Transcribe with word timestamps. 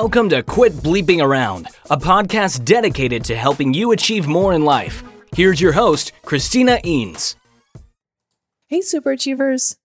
Welcome 0.00 0.28
to 0.28 0.42
Quit 0.42 0.74
Bleeping 0.74 1.24
Around, 1.24 1.68
a 1.88 1.96
podcast 1.96 2.66
dedicated 2.66 3.24
to 3.24 3.34
helping 3.34 3.72
you 3.72 3.92
achieve 3.92 4.28
more 4.28 4.52
in 4.52 4.62
life. 4.62 5.02
Here's 5.34 5.58
your 5.58 5.72
host, 5.72 6.12
Christina 6.22 6.78
Eanes. 6.84 7.34
Hey, 8.66 8.82
super 8.82 9.12
achievers. 9.12 9.78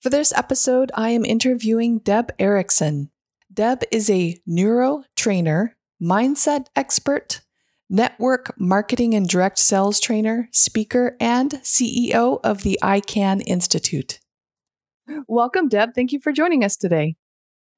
For 0.00 0.10
this 0.10 0.32
episode, 0.32 0.90
I 0.96 1.10
am 1.10 1.24
interviewing 1.24 2.00
Deb 2.00 2.32
Erickson. 2.40 3.12
Deb 3.54 3.84
is 3.92 4.10
a 4.10 4.36
neuro 4.48 5.04
trainer, 5.14 5.76
mindset 6.02 6.66
expert, 6.74 7.42
network 7.88 8.58
marketing 8.58 9.14
and 9.14 9.28
direct 9.28 9.60
sales 9.60 10.00
trainer, 10.00 10.48
speaker, 10.50 11.16
and 11.20 11.52
CEO 11.62 12.40
of 12.42 12.64
the 12.64 12.80
ICAN 12.82 13.44
Institute. 13.46 14.18
Welcome, 15.28 15.68
Deb. 15.68 15.94
Thank 15.94 16.10
you 16.10 16.18
for 16.18 16.32
joining 16.32 16.64
us 16.64 16.76
today. 16.76 17.14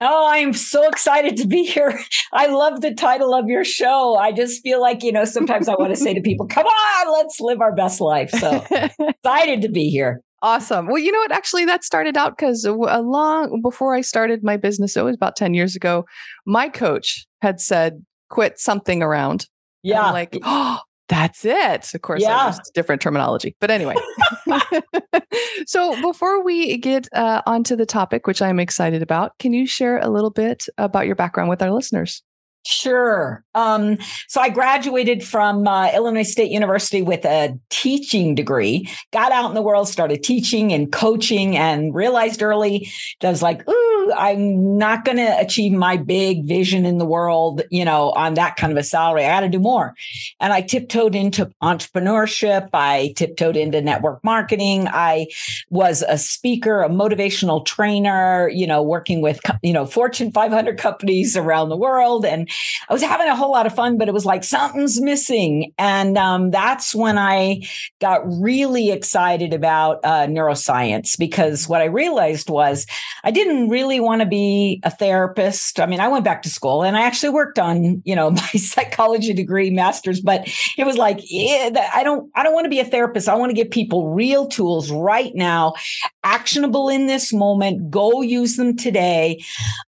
Oh, 0.01 0.29
I'm 0.29 0.53
so 0.53 0.87
excited 0.89 1.37
to 1.39 1.47
be 1.47 1.65
here. 1.65 1.99
I 2.33 2.47
love 2.47 2.81
the 2.81 2.95
title 2.95 3.35
of 3.35 3.49
your 3.49 3.65
show. 3.65 4.17
I 4.17 4.33
just 4.33 4.63
feel 4.63 4.81
like, 4.81 5.03
you 5.03 5.13
know, 5.13 5.25
sometimes 5.25 5.69
I 5.69 5.75
want 5.75 5.95
to 5.95 6.01
say 6.01 6.15
to 6.15 6.21
people, 6.21 6.47
come 6.47 6.67
on, 6.67 7.13
let's 7.13 7.41
live 7.41 7.61
our 7.61 7.75
best 7.75 8.01
life. 8.01 8.31
So 8.31 8.65
excited 8.99 9.63
to 9.63 9.69
be 9.69 9.89
here. 9.89 10.21
Awesome. 10.43 10.89
Well, 10.89 10.99
you 10.99 11.11
know 11.11 11.21
what? 11.21 11.33
Actually, 11.33 11.65
that 11.67 11.85
started 11.85 12.19
out 12.19 12.37
because 12.37 12.67
a 12.67 12.73
long 12.73 13.63
before 13.63 13.95
I 13.95 14.03
started 14.03 14.43
my 14.43 14.59
business, 14.59 14.95
it 14.97 15.03
was 15.03 15.17
about 15.17 15.37
10 15.37 15.55
years 15.55 15.75
ago, 15.75 16.05
my 16.45 16.69
coach 16.69 17.27
had 17.41 17.61
said, 17.61 18.05
quit 18.29 18.59
something 18.59 19.03
around. 19.03 19.47
Yeah. 19.83 20.11
like, 20.11 20.37
oh, 20.43 20.81
that's 21.09 21.45
it. 21.45 21.95
Of 21.95 22.03
course, 22.03 22.21
yeah. 22.21 22.55
different 22.75 23.01
terminology. 23.01 23.57
But 23.61 23.71
anyway. 23.71 23.95
so 25.67 26.01
before 26.03 26.45
we 26.45 26.77
get 26.79 27.09
uh, 27.13 27.43
onto 27.47 27.77
the 27.77 27.87
topic, 27.87 28.27
which 28.27 28.43
I'm 28.43 28.61
excited 28.61 29.03
about, 29.03 29.39
can 29.39 29.53
you 29.53 29.67
share 29.67 29.99
a 29.99 30.09
little 30.09 30.31
bit 30.31 30.67
about 30.79 31.07
your 31.07 31.17
background 31.17 31.51
with 31.51 31.63
our 31.63 31.73
listeners? 31.73 32.23
Sure. 32.67 33.45
Um, 33.55 33.99
so 34.27 34.41
I 34.41 34.49
graduated 34.49 35.23
from 35.23 35.69
uh, 35.69 35.93
Illinois 35.93 36.23
State 36.23 36.51
University 36.51 37.03
with 37.03 37.27
a 37.27 37.59
teaching 37.69 38.35
degree, 38.35 38.89
got 39.13 39.33
out 39.33 39.51
in 39.51 39.55
the 39.55 39.61
world, 39.61 39.87
started 39.87 40.23
teaching 40.23 40.73
and 40.73 40.91
coaching, 40.91 41.59
and 41.59 41.95
realized 41.95 42.43
early 42.43 42.91
that 43.21 43.29
I 43.29 43.31
was 43.31 43.43
like, 43.43 43.69
ooh, 43.69 43.84
I'm 44.13 44.79
not 44.79 45.05
going 45.05 45.19
to 45.19 45.39
achieve 45.39 45.73
my 45.73 45.97
big 45.97 46.45
vision 46.47 46.87
in 46.87 46.99
the 46.99 47.05
world, 47.05 47.63
you 47.71 47.85
know, 47.85 48.11
on 48.13 48.35
that 48.35 48.57
kind 48.57 48.73
of 48.73 48.79
a 48.79 48.83
salary. 48.83 49.25
I 49.25 49.29
got 49.29 49.41
to 49.41 49.49
do 49.49 49.59
more. 49.59 49.95
And 50.41 50.53
I 50.53 50.61
tiptoed 50.61 51.15
into 51.15 51.51
entrepreneurship. 51.63 52.69
I 52.73 53.13
tiptoed 53.17 53.57
into 53.57 53.81
network 53.81 54.23
marketing. 54.25 54.89
I 54.89 55.27
was 55.71 56.03
a 56.09 56.19
speaker, 56.19 56.83
a 56.83 56.89
motivational 56.89 57.65
trainer, 57.65 58.49
you 58.49 58.67
know, 58.67 58.83
working 58.83 59.21
with, 59.21 59.41
you 59.63 59.73
know, 59.73 59.87
Fortune 59.87 60.33
500 60.33 60.79
companies 60.79 61.37
around 61.37 61.69
the 61.69 61.77
world. 61.77 62.25
And 62.25 62.49
I 62.89 62.93
was 62.93 63.03
having 63.03 63.29
a 63.29 63.37
whole 63.37 63.53
lot 63.53 63.67
of 63.67 63.75
fun, 63.75 63.99
but 63.99 64.09
it 64.09 64.15
was 64.15 64.27
like 64.27 64.45
something's 64.45 65.01
missing. 65.01 65.73
And 65.79 66.19
um, 66.19 66.51
that's 66.51 66.95
when 66.95 67.19
I 67.19 67.63
got 68.01 68.23
really 68.27 68.91
excited 68.91 69.53
about 69.53 70.01
uh, 70.05 70.27
neuroscience 70.27 71.19
because 71.19 71.69
what 71.69 71.81
I 71.81 71.87
realized 71.87 72.51
was 72.51 72.87
I 73.23 73.31
didn't 73.31 73.69
really 73.69 73.94
want 74.01 74.21
to 74.21 74.27
be 74.27 74.81
a 74.83 74.91
therapist. 74.91 75.81
I 75.81 75.87
mean, 75.87 76.01
I 76.01 76.09
went 76.09 76.25
back 76.25 76.43
to 76.43 76.51
school 76.51 76.83
and 76.83 76.97
I 76.97 77.03
actually 77.03 77.31
worked 77.31 77.59
on, 77.59 78.03
you 78.05 78.15
know, 78.15 78.31
my 78.31 78.49
psychology 78.49 79.33
degree, 79.33 79.71
master's, 79.71 80.21
but 80.21 80.49
it 80.77 80.85
was 80.85 80.97
like, 80.97 81.21
yeah, 81.23 81.91
I 81.95 82.03
don't, 82.03 82.31
I 82.35 82.43
don't 82.43 82.55
want 82.55 82.65
to 82.65 82.71
be 82.71 82.81
a 82.81 82.85
therapist. 82.85 83.29
I 83.29 83.35
want 83.35 83.51
to 83.51 83.55
give 83.55 83.71
people 83.71 84.15
real 84.15 84.47
tools 84.47 84.91
right 84.91 85.33
now, 85.35 85.75
actionable 86.23 86.89
in 86.89 87.07
this 87.07 87.33
moment. 87.33 87.91
Go 87.91 88.23
use 88.23 88.57
them 88.57 88.77
today. 88.77 89.43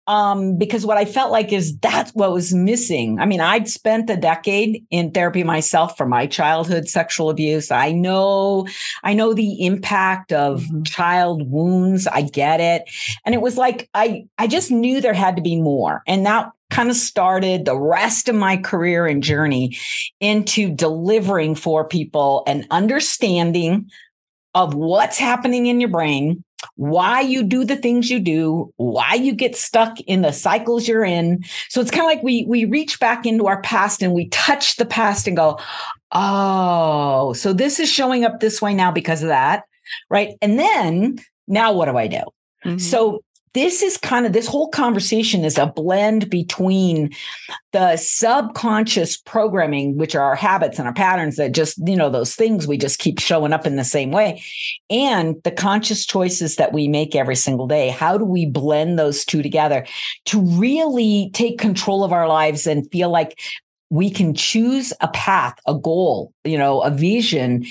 Um, 0.06 0.58
because 0.58 0.84
what 0.84 0.98
I 0.98 1.06
felt 1.06 1.32
like 1.32 1.52
is 1.52 1.78
that's 1.78 2.10
what 2.12 2.32
was 2.32 2.52
missing. 2.52 3.18
I 3.18 3.26
mean, 3.26 3.40
I'd 3.40 3.68
spent 3.68 4.10
a 4.10 4.16
decade 4.16 4.84
in 4.90 5.12
therapy 5.12 5.44
myself 5.44 5.96
for 5.96 6.06
my 6.06 6.26
childhood 6.26 6.88
sexual 6.88 7.30
abuse. 7.30 7.70
I 7.70 7.92
know, 7.92 8.66
I 9.02 9.14
know 9.14 9.32
the 9.32 9.64
impact 9.64 10.32
of 10.32 10.60
mm-hmm. 10.62 10.82
child 10.82 11.50
wounds. 11.50 12.06
I 12.06 12.22
get 12.22 12.60
it. 12.60 12.84
And 13.24 13.34
it 13.34 13.40
was 13.40 13.56
like 13.56 13.88
I 13.94 14.26
I 14.36 14.46
just 14.46 14.70
knew 14.70 15.00
there 15.00 15.14
had 15.14 15.36
to 15.36 15.42
be 15.42 15.60
more. 15.60 16.02
And 16.06 16.26
that 16.26 16.50
kind 16.70 16.90
of 16.90 16.96
started 16.96 17.64
the 17.64 17.78
rest 17.78 18.28
of 18.28 18.34
my 18.34 18.56
career 18.56 19.06
and 19.06 19.22
journey 19.22 19.76
into 20.20 20.70
delivering 20.74 21.54
for 21.54 21.84
people 21.86 22.42
an 22.46 22.66
understanding 22.70 23.90
of 24.54 24.74
what's 24.74 25.18
happening 25.18 25.66
in 25.66 25.80
your 25.80 25.90
brain 25.90 26.42
why 26.76 27.20
you 27.20 27.42
do 27.42 27.64
the 27.64 27.76
things 27.76 28.10
you 28.10 28.20
do, 28.20 28.72
why 28.76 29.14
you 29.14 29.34
get 29.34 29.56
stuck 29.56 30.00
in 30.02 30.22
the 30.22 30.32
cycles 30.32 30.88
you're 30.88 31.04
in. 31.04 31.44
So 31.68 31.80
it's 31.80 31.90
kind 31.90 32.02
of 32.02 32.08
like 32.08 32.22
we 32.22 32.44
we 32.46 32.64
reach 32.64 33.00
back 33.00 33.26
into 33.26 33.46
our 33.46 33.60
past 33.62 34.02
and 34.02 34.12
we 34.12 34.28
touch 34.28 34.76
the 34.76 34.86
past 34.86 35.26
and 35.26 35.36
go, 35.36 35.58
"Oh, 36.12 37.32
so 37.32 37.52
this 37.52 37.80
is 37.80 37.90
showing 37.90 38.24
up 38.24 38.40
this 38.40 38.60
way 38.60 38.74
now 38.74 38.90
because 38.90 39.22
of 39.22 39.28
that." 39.28 39.64
Right? 40.10 40.30
And 40.40 40.58
then 40.58 41.18
now 41.46 41.72
what 41.72 41.86
do 41.86 41.96
I 41.96 42.06
do? 42.06 42.22
Mm-hmm. 42.64 42.78
So 42.78 43.22
this 43.54 43.82
is 43.82 43.96
kind 43.96 44.26
of 44.26 44.32
this 44.32 44.46
whole 44.46 44.68
conversation 44.68 45.44
is 45.44 45.56
a 45.56 45.66
blend 45.66 46.28
between 46.28 47.10
the 47.72 47.96
subconscious 47.96 49.16
programming 49.16 49.96
which 49.96 50.14
are 50.14 50.22
our 50.22 50.34
habits 50.34 50.78
and 50.78 50.86
our 50.86 50.94
patterns 50.94 51.36
that 51.36 51.52
just 51.52 51.78
you 51.86 51.96
know 51.96 52.10
those 52.10 52.34
things 52.34 52.66
we 52.66 52.76
just 52.76 52.98
keep 52.98 53.18
showing 53.18 53.52
up 53.52 53.66
in 53.66 53.76
the 53.76 53.84
same 53.84 54.10
way 54.10 54.42
and 54.90 55.36
the 55.44 55.50
conscious 55.50 56.04
choices 56.04 56.56
that 56.56 56.72
we 56.72 56.88
make 56.88 57.14
every 57.14 57.36
single 57.36 57.66
day. 57.66 57.88
How 57.88 58.18
do 58.18 58.24
we 58.24 58.46
blend 58.46 58.98
those 58.98 59.24
two 59.24 59.42
together 59.42 59.86
to 60.26 60.40
really 60.40 61.30
take 61.32 61.58
control 61.58 62.04
of 62.04 62.12
our 62.12 62.28
lives 62.28 62.66
and 62.66 62.90
feel 62.90 63.10
like 63.10 63.40
we 63.90 64.10
can 64.10 64.34
choose 64.34 64.92
a 65.00 65.08
path, 65.08 65.54
a 65.68 65.74
goal, 65.74 66.32
you 66.42 66.58
know, 66.58 66.80
a 66.80 66.90
vision 66.90 67.64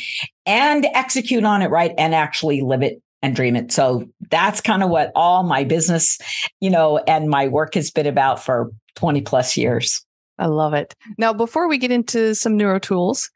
and 0.45 0.85
execute 0.93 1.43
on 1.43 1.61
it 1.61 1.69
right 1.69 1.93
and 1.97 2.15
actually 2.15 2.61
live 2.61 2.81
it 2.81 3.02
and 3.23 3.35
dream 3.35 3.55
it. 3.55 3.71
So 3.71 4.05
that's 4.29 4.61
kind 4.61 4.83
of 4.83 4.89
what 4.89 5.11
all 5.15 5.43
my 5.43 5.63
business, 5.63 6.19
you 6.59 6.69
know, 6.69 6.99
and 7.07 7.29
my 7.29 7.47
work 7.47 7.73
has 7.73 7.89
been 7.89 8.05
about 8.05 8.43
for 8.43 8.71
20 8.95 9.21
plus 9.21 9.57
years. 9.57 10.05
I 10.37 10.47
love 10.47 10.73
it. 10.73 10.93
Now, 11.17 11.31
before 11.31 11.67
we 11.67 11.77
get 11.77 11.91
into 11.91 12.35
some 12.35 12.57
neuro 12.57 12.79
tools, 12.79 13.31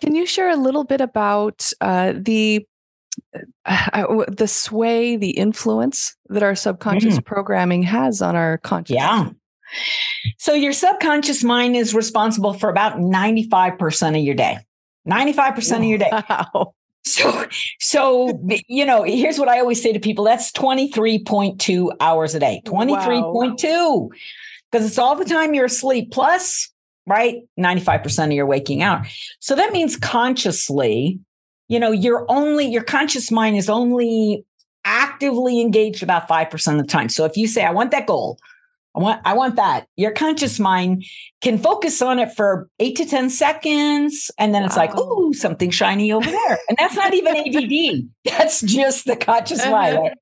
can 0.00 0.14
you 0.14 0.24
share 0.24 0.50
a 0.50 0.56
little 0.56 0.84
bit 0.84 1.00
about 1.00 1.70
uh, 1.80 2.12
the 2.16 2.66
uh, 3.64 3.80
uh 3.92 4.24
the 4.28 4.46
sway, 4.46 5.16
the 5.16 5.30
influence 5.30 6.16
that 6.28 6.42
our 6.42 6.54
subconscious 6.54 7.18
mm. 7.18 7.24
programming 7.24 7.82
has 7.82 8.22
on 8.22 8.36
our 8.36 8.58
conscious? 8.58 8.94
Yeah. 8.94 9.30
So 10.38 10.52
your 10.52 10.72
subconscious 10.72 11.42
mind 11.42 11.76
is 11.76 11.94
responsible 11.94 12.52
for 12.52 12.68
about 12.68 12.98
95% 12.98 14.10
of 14.10 14.22
your 14.22 14.34
day. 14.34 14.58
95% 15.08 15.76
of 15.78 15.84
your 15.84 15.98
day. 15.98 16.10
Wow. 17.06 17.10
So, 17.10 17.46
so 17.80 18.40
you 18.68 18.84
know, 18.86 19.02
here's 19.02 19.38
what 19.38 19.48
I 19.48 19.60
always 19.60 19.82
say 19.82 19.92
to 19.92 20.00
people: 20.00 20.24
that's 20.24 20.50
23.2 20.52 21.96
hours 22.00 22.34
a 22.34 22.40
day. 22.40 22.62
23.2, 22.64 24.08
because 24.70 24.86
it's 24.86 24.98
all 24.98 25.16
the 25.16 25.24
time 25.24 25.54
you're 25.54 25.66
asleep, 25.66 26.10
plus 26.10 26.70
right 27.06 27.42
95% 27.58 28.26
of 28.26 28.32
your 28.32 28.46
waking 28.46 28.82
hour. 28.82 29.04
So 29.40 29.54
that 29.54 29.72
means 29.72 29.96
consciously, 29.96 31.20
you 31.68 31.78
know, 31.78 31.92
you're 31.92 32.24
only 32.30 32.66
your 32.66 32.82
conscious 32.82 33.30
mind 33.30 33.56
is 33.56 33.68
only 33.68 34.44
actively 34.86 35.60
engaged 35.60 36.02
about 36.02 36.28
5% 36.28 36.72
of 36.72 36.78
the 36.78 36.86
time. 36.86 37.08
So 37.08 37.24
if 37.24 37.36
you 37.36 37.46
say, 37.46 37.64
I 37.64 37.70
want 37.70 37.90
that 37.90 38.06
goal, 38.06 38.38
I 38.94 39.00
want 39.00 39.20
I 39.24 39.34
want 39.34 39.56
that. 39.56 39.86
Your 39.96 40.12
conscious 40.12 40.60
mind 40.60 41.04
can 41.40 41.58
focus 41.58 42.00
on 42.00 42.18
it 42.18 42.32
for 42.32 42.68
eight 42.78 42.96
to 42.96 43.06
10 43.06 43.28
seconds. 43.30 44.30
And 44.38 44.54
then 44.54 44.62
wow. 44.62 44.66
it's 44.66 44.76
like, 44.76 44.92
oh, 44.94 45.32
something 45.32 45.70
shiny 45.70 46.12
over 46.12 46.30
there. 46.30 46.58
And 46.68 46.78
that's 46.78 46.94
not 46.94 47.12
even 47.12 47.36
ADD. 47.36 48.08
That's 48.38 48.60
just 48.60 49.04
the 49.04 49.16
conscious 49.16 49.64
mind. 49.66 49.98
Right? 49.98 50.12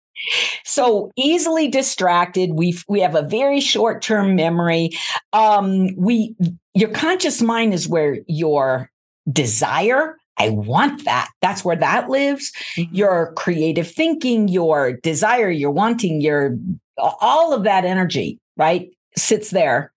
So 0.64 1.10
easily 1.16 1.69
distracted. 1.69 2.52
We 2.52 2.78
we 2.88 3.00
have 3.00 3.14
a 3.14 3.22
very 3.22 3.60
short 3.60 4.02
term 4.02 4.36
memory. 4.36 4.90
Um, 5.32 5.94
we 5.96 6.34
your 6.74 6.90
conscious 6.90 7.42
mind 7.42 7.74
is 7.74 7.88
where 7.88 8.19
your 8.26 8.90
desire. 9.30 10.16
I 10.38 10.48
want 10.48 11.04
that. 11.04 11.30
That's 11.42 11.64
where 11.64 11.76
that 11.76 12.08
lives. 12.08 12.52
Mm-hmm. 12.76 12.94
Your 12.94 13.32
creative 13.34 13.90
thinking, 13.90 14.48
your 14.48 14.92
desire, 14.92 15.50
your 15.50 15.70
wanting, 15.70 16.20
your 16.20 16.56
all 16.98 17.52
of 17.52 17.64
that 17.64 17.84
energy 17.84 18.38
right, 18.56 18.90
sits 19.16 19.50
there. 19.50 19.93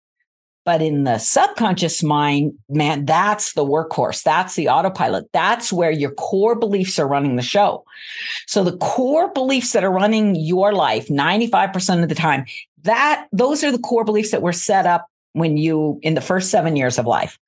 But 0.64 0.81
in 0.81 1.02
the 1.02 1.19
subconscious 1.19 2.04
mind, 2.04 2.52
man, 2.69 3.04
that's 3.04 3.54
the 3.54 3.64
workhorse. 3.64 4.22
That's 4.22 4.54
the 4.54 4.69
autopilot. 4.69 5.28
That's 5.32 5.72
where 5.72 5.90
your 5.90 6.12
core 6.12 6.54
beliefs 6.54 7.00
are 7.00 7.08
running 7.08 7.34
the 7.34 7.43
show. 7.43 7.84
So 8.46 8.62
the 8.62 8.76
core 8.76 9.32
beliefs 9.32 9.72
that 9.72 9.82
are 9.82 9.90
running 9.90 10.37
your 10.37 10.72
life 10.72 11.08
95% 11.08 12.04
of 12.04 12.08
the 12.08 12.14
time, 12.14 12.44
that 12.82 13.26
those 13.32 13.64
are 13.64 13.72
the 13.72 13.78
core 13.78 14.04
beliefs 14.04 14.31
that 14.31 14.43
were 14.43 14.52
set 14.52 14.87
up 14.87 15.08
when 15.32 15.56
you 15.56 15.98
in 16.02 16.14
the 16.14 16.20
first 16.20 16.50
seven 16.50 16.76
years 16.76 16.96
of 16.96 17.06
life, 17.06 17.38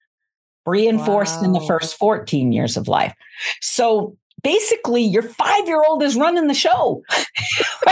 reinforced 0.66 1.40
wow. 1.40 1.44
in 1.44 1.52
the 1.52 1.60
first 1.60 1.96
14 1.96 2.50
years 2.50 2.76
of 2.76 2.88
life. 2.88 3.14
So 3.60 4.16
basically 4.42 5.02
your 5.02 5.22
five 5.22 5.66
year 5.66 5.82
old 5.86 6.02
is 6.02 6.16
running 6.16 6.48
the 6.48 6.54
show. 6.54 7.02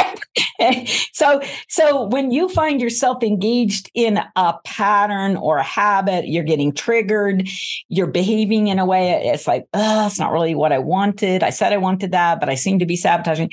so 1.12 1.22
so 1.22 1.40
so 1.68 2.04
when 2.04 2.30
you 2.30 2.48
find 2.48 2.80
yourself 2.80 3.22
engaged 3.22 3.90
in 3.94 4.18
a 4.36 4.54
pattern 4.64 5.36
or 5.36 5.58
a 5.58 5.62
habit 5.62 6.26
you're 6.28 6.44
getting 6.44 6.72
triggered 6.72 7.48
you're 7.88 8.06
behaving 8.06 8.66
in 8.66 8.78
a 8.78 8.84
way 8.84 9.10
it's 9.32 9.46
like 9.46 9.66
oh 9.74 10.06
it's 10.06 10.18
not 10.18 10.32
really 10.32 10.54
what 10.54 10.72
i 10.72 10.78
wanted. 10.78 11.42
I 11.42 11.50
said 11.50 11.72
i 11.72 11.76
wanted 11.76 12.12
that 12.12 12.40
but 12.40 12.48
i 12.48 12.54
seem 12.54 12.78
to 12.80 12.86
be 12.86 12.96
sabotaging. 12.96 13.50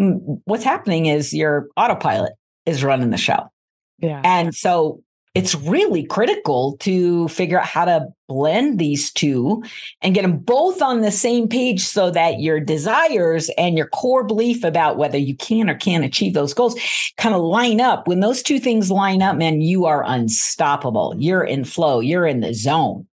Mm, 0.00 0.40
what's 0.44 0.64
happening 0.64 1.06
is 1.06 1.34
your 1.34 1.68
autopilot 1.76 2.32
is 2.66 2.82
running 2.82 3.10
the 3.10 3.18
show. 3.18 3.50
Yeah. 3.98 4.22
And 4.24 4.54
so 4.54 5.02
it's 5.34 5.54
really 5.54 6.04
critical 6.04 6.76
to 6.78 7.28
figure 7.28 7.60
out 7.60 7.66
how 7.66 7.84
to 7.84 8.08
blend 8.28 8.78
these 8.78 9.12
two 9.12 9.62
and 10.02 10.14
get 10.14 10.22
them 10.22 10.38
both 10.38 10.82
on 10.82 11.02
the 11.02 11.12
same 11.12 11.48
page 11.48 11.82
so 11.82 12.10
that 12.10 12.40
your 12.40 12.58
desires 12.58 13.48
and 13.56 13.76
your 13.76 13.86
core 13.86 14.24
belief 14.24 14.64
about 14.64 14.96
whether 14.96 15.18
you 15.18 15.36
can 15.36 15.70
or 15.70 15.74
can't 15.74 16.04
achieve 16.04 16.34
those 16.34 16.52
goals 16.52 16.78
kind 17.16 17.34
of 17.34 17.42
line 17.42 17.80
up. 17.80 18.08
When 18.08 18.20
those 18.20 18.42
two 18.42 18.58
things 18.58 18.90
line 18.90 19.22
up, 19.22 19.36
man, 19.36 19.60
you 19.60 19.86
are 19.86 20.04
unstoppable. 20.04 21.14
You're 21.16 21.44
in 21.44 21.64
flow, 21.64 22.00
you're 22.00 22.26
in 22.26 22.40
the 22.40 22.52
zone. 22.52 23.06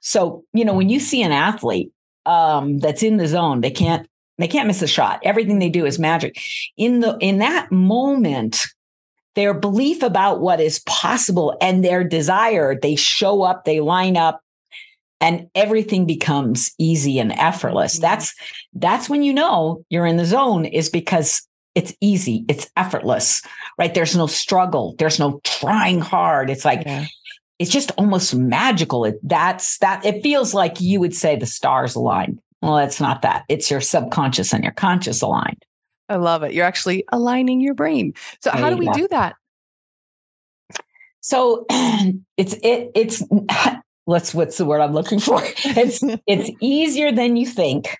So, 0.00 0.44
you 0.52 0.64
know, 0.64 0.74
when 0.74 0.88
you 0.88 1.00
see 1.00 1.22
an 1.22 1.32
athlete 1.32 1.90
um, 2.24 2.78
that's 2.78 3.02
in 3.02 3.16
the 3.16 3.26
zone, 3.26 3.62
they 3.62 3.70
can't 3.70 4.08
they 4.38 4.48
can't 4.48 4.66
miss 4.66 4.82
a 4.82 4.86
shot. 4.86 5.20
Everything 5.24 5.58
they 5.58 5.68
do 5.68 5.84
is 5.84 5.98
magic. 5.98 6.40
In 6.76 7.00
the 7.00 7.16
in 7.18 7.38
that 7.38 7.70
moment, 7.70 8.66
their 9.34 9.54
belief 9.54 10.02
about 10.02 10.40
what 10.40 10.60
is 10.60 10.80
possible 10.80 11.56
and 11.60 11.84
their 11.84 12.04
desire, 12.04 12.78
they 12.78 12.96
show 12.96 13.42
up, 13.42 13.64
they 13.64 13.80
line 13.80 14.16
up, 14.16 14.40
and 15.20 15.48
everything 15.54 16.04
becomes 16.04 16.72
easy 16.78 17.18
and 17.18 17.32
effortless. 17.32 17.94
Mm-hmm. 17.94 18.02
That's 18.02 18.34
that's 18.74 19.08
when 19.08 19.22
you 19.22 19.32
know 19.32 19.84
you're 19.88 20.06
in 20.06 20.16
the 20.16 20.26
zone 20.26 20.64
is 20.64 20.90
because 20.90 21.46
it's 21.74 21.94
easy, 22.00 22.44
it's 22.48 22.70
effortless, 22.76 23.40
right? 23.78 23.94
There's 23.94 24.16
no 24.16 24.26
struggle, 24.26 24.94
there's 24.98 25.18
no 25.18 25.40
trying 25.44 26.00
hard. 26.00 26.50
It's 26.50 26.64
like 26.64 26.82
yeah. 26.84 27.06
it's 27.58 27.70
just 27.70 27.92
almost 27.92 28.34
magical. 28.34 29.04
It 29.04 29.16
that's 29.22 29.78
that 29.78 30.04
it 30.04 30.22
feels 30.22 30.52
like 30.52 30.80
you 30.80 31.00
would 31.00 31.14
say 31.14 31.36
the 31.36 31.46
stars 31.46 31.94
aligned. 31.94 32.40
Well, 32.60 32.78
it's 32.78 33.00
not 33.00 33.22
that. 33.22 33.44
It's 33.48 33.70
your 33.70 33.80
subconscious 33.80 34.52
and 34.52 34.62
your 34.62 34.72
conscious 34.72 35.22
aligned. 35.22 35.64
I 36.12 36.16
love 36.16 36.42
it. 36.42 36.52
You're 36.52 36.66
actually 36.66 37.04
aligning 37.12 37.60
your 37.60 37.74
brain. 37.74 38.14
So 38.40 38.50
how 38.50 38.70
do 38.70 38.76
we 38.76 38.88
do 38.90 39.08
that? 39.08 39.36
So 41.20 41.66
it's 41.70 42.54
it 42.62 42.90
it's 42.94 43.22
let's 44.06 44.34
what's 44.34 44.58
the 44.58 44.64
word 44.64 44.80
I'm 44.80 44.92
looking 44.92 45.18
for? 45.18 45.40
It's 45.42 46.00
it's 46.26 46.50
easier 46.60 47.12
than 47.12 47.36
you 47.36 47.46
think, 47.46 47.96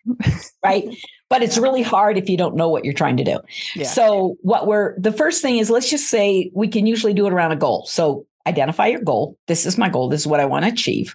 right? 0.65 0.85
But 1.31 1.43
it's 1.43 1.57
really 1.57 1.83
hard 1.83 2.19
if 2.19 2.29
you 2.29 2.37
don't 2.37 2.57
know 2.57 2.69
what 2.69 2.85
you're 2.85 2.95
trying 2.95 3.17
to 3.17 3.25
do. 3.25 3.39
Yeah. 3.75 3.87
So 3.87 4.37
what 4.43 4.67
we're 4.67 4.99
the 4.99 5.13
first 5.13 5.41
thing 5.41 5.59
is 5.59 5.71
let's 5.71 5.89
just 5.89 6.09
say 6.09 6.51
we 6.55 6.69
can 6.69 6.87
usually 6.87 7.15
do 7.15 7.27
it 7.27 7.33
around 7.33 7.53
a 7.53 7.57
goal. 7.57 7.87
So 7.87 8.27
identify 8.47 8.89
your 8.89 9.03
goal. 9.03 9.39
This 9.47 9.65
is 9.65 9.79
my 9.79 9.89
goal. 9.89 10.09
This 10.09 10.21
is 10.23 10.27
what 10.27 10.41
I 10.41 10.45
want 10.45 10.65
to 10.65 10.71
achieve. 10.71 11.15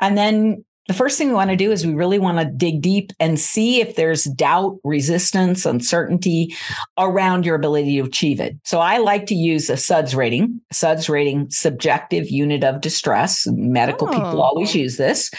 And 0.00 0.16
then 0.16 0.64
the 0.88 0.94
first 0.94 1.18
thing 1.18 1.28
we 1.28 1.34
want 1.34 1.50
to 1.50 1.56
do 1.56 1.72
is 1.72 1.86
we 1.86 1.94
really 1.94 2.18
want 2.18 2.38
to 2.38 2.44
dig 2.44 2.80
deep 2.80 3.12
and 3.18 3.40
see 3.40 3.80
if 3.80 3.96
there's 3.96 4.24
doubt, 4.24 4.78
resistance, 4.84 5.66
uncertainty 5.66 6.54
around 6.96 7.44
your 7.44 7.56
ability 7.56 7.96
to 7.96 8.06
achieve 8.06 8.40
it. 8.40 8.56
So 8.64 8.78
I 8.78 8.98
like 8.98 9.26
to 9.26 9.34
use 9.34 9.68
a 9.68 9.76
SUDS 9.76 10.14
rating, 10.14 10.60
SUDS 10.72 11.08
rating, 11.08 11.50
subjective 11.50 12.30
unit 12.30 12.62
of 12.62 12.80
distress. 12.80 13.46
Medical 13.48 14.08
oh. 14.08 14.12
people 14.12 14.42
always 14.42 14.74
use 14.74 14.96
this. 14.96 15.30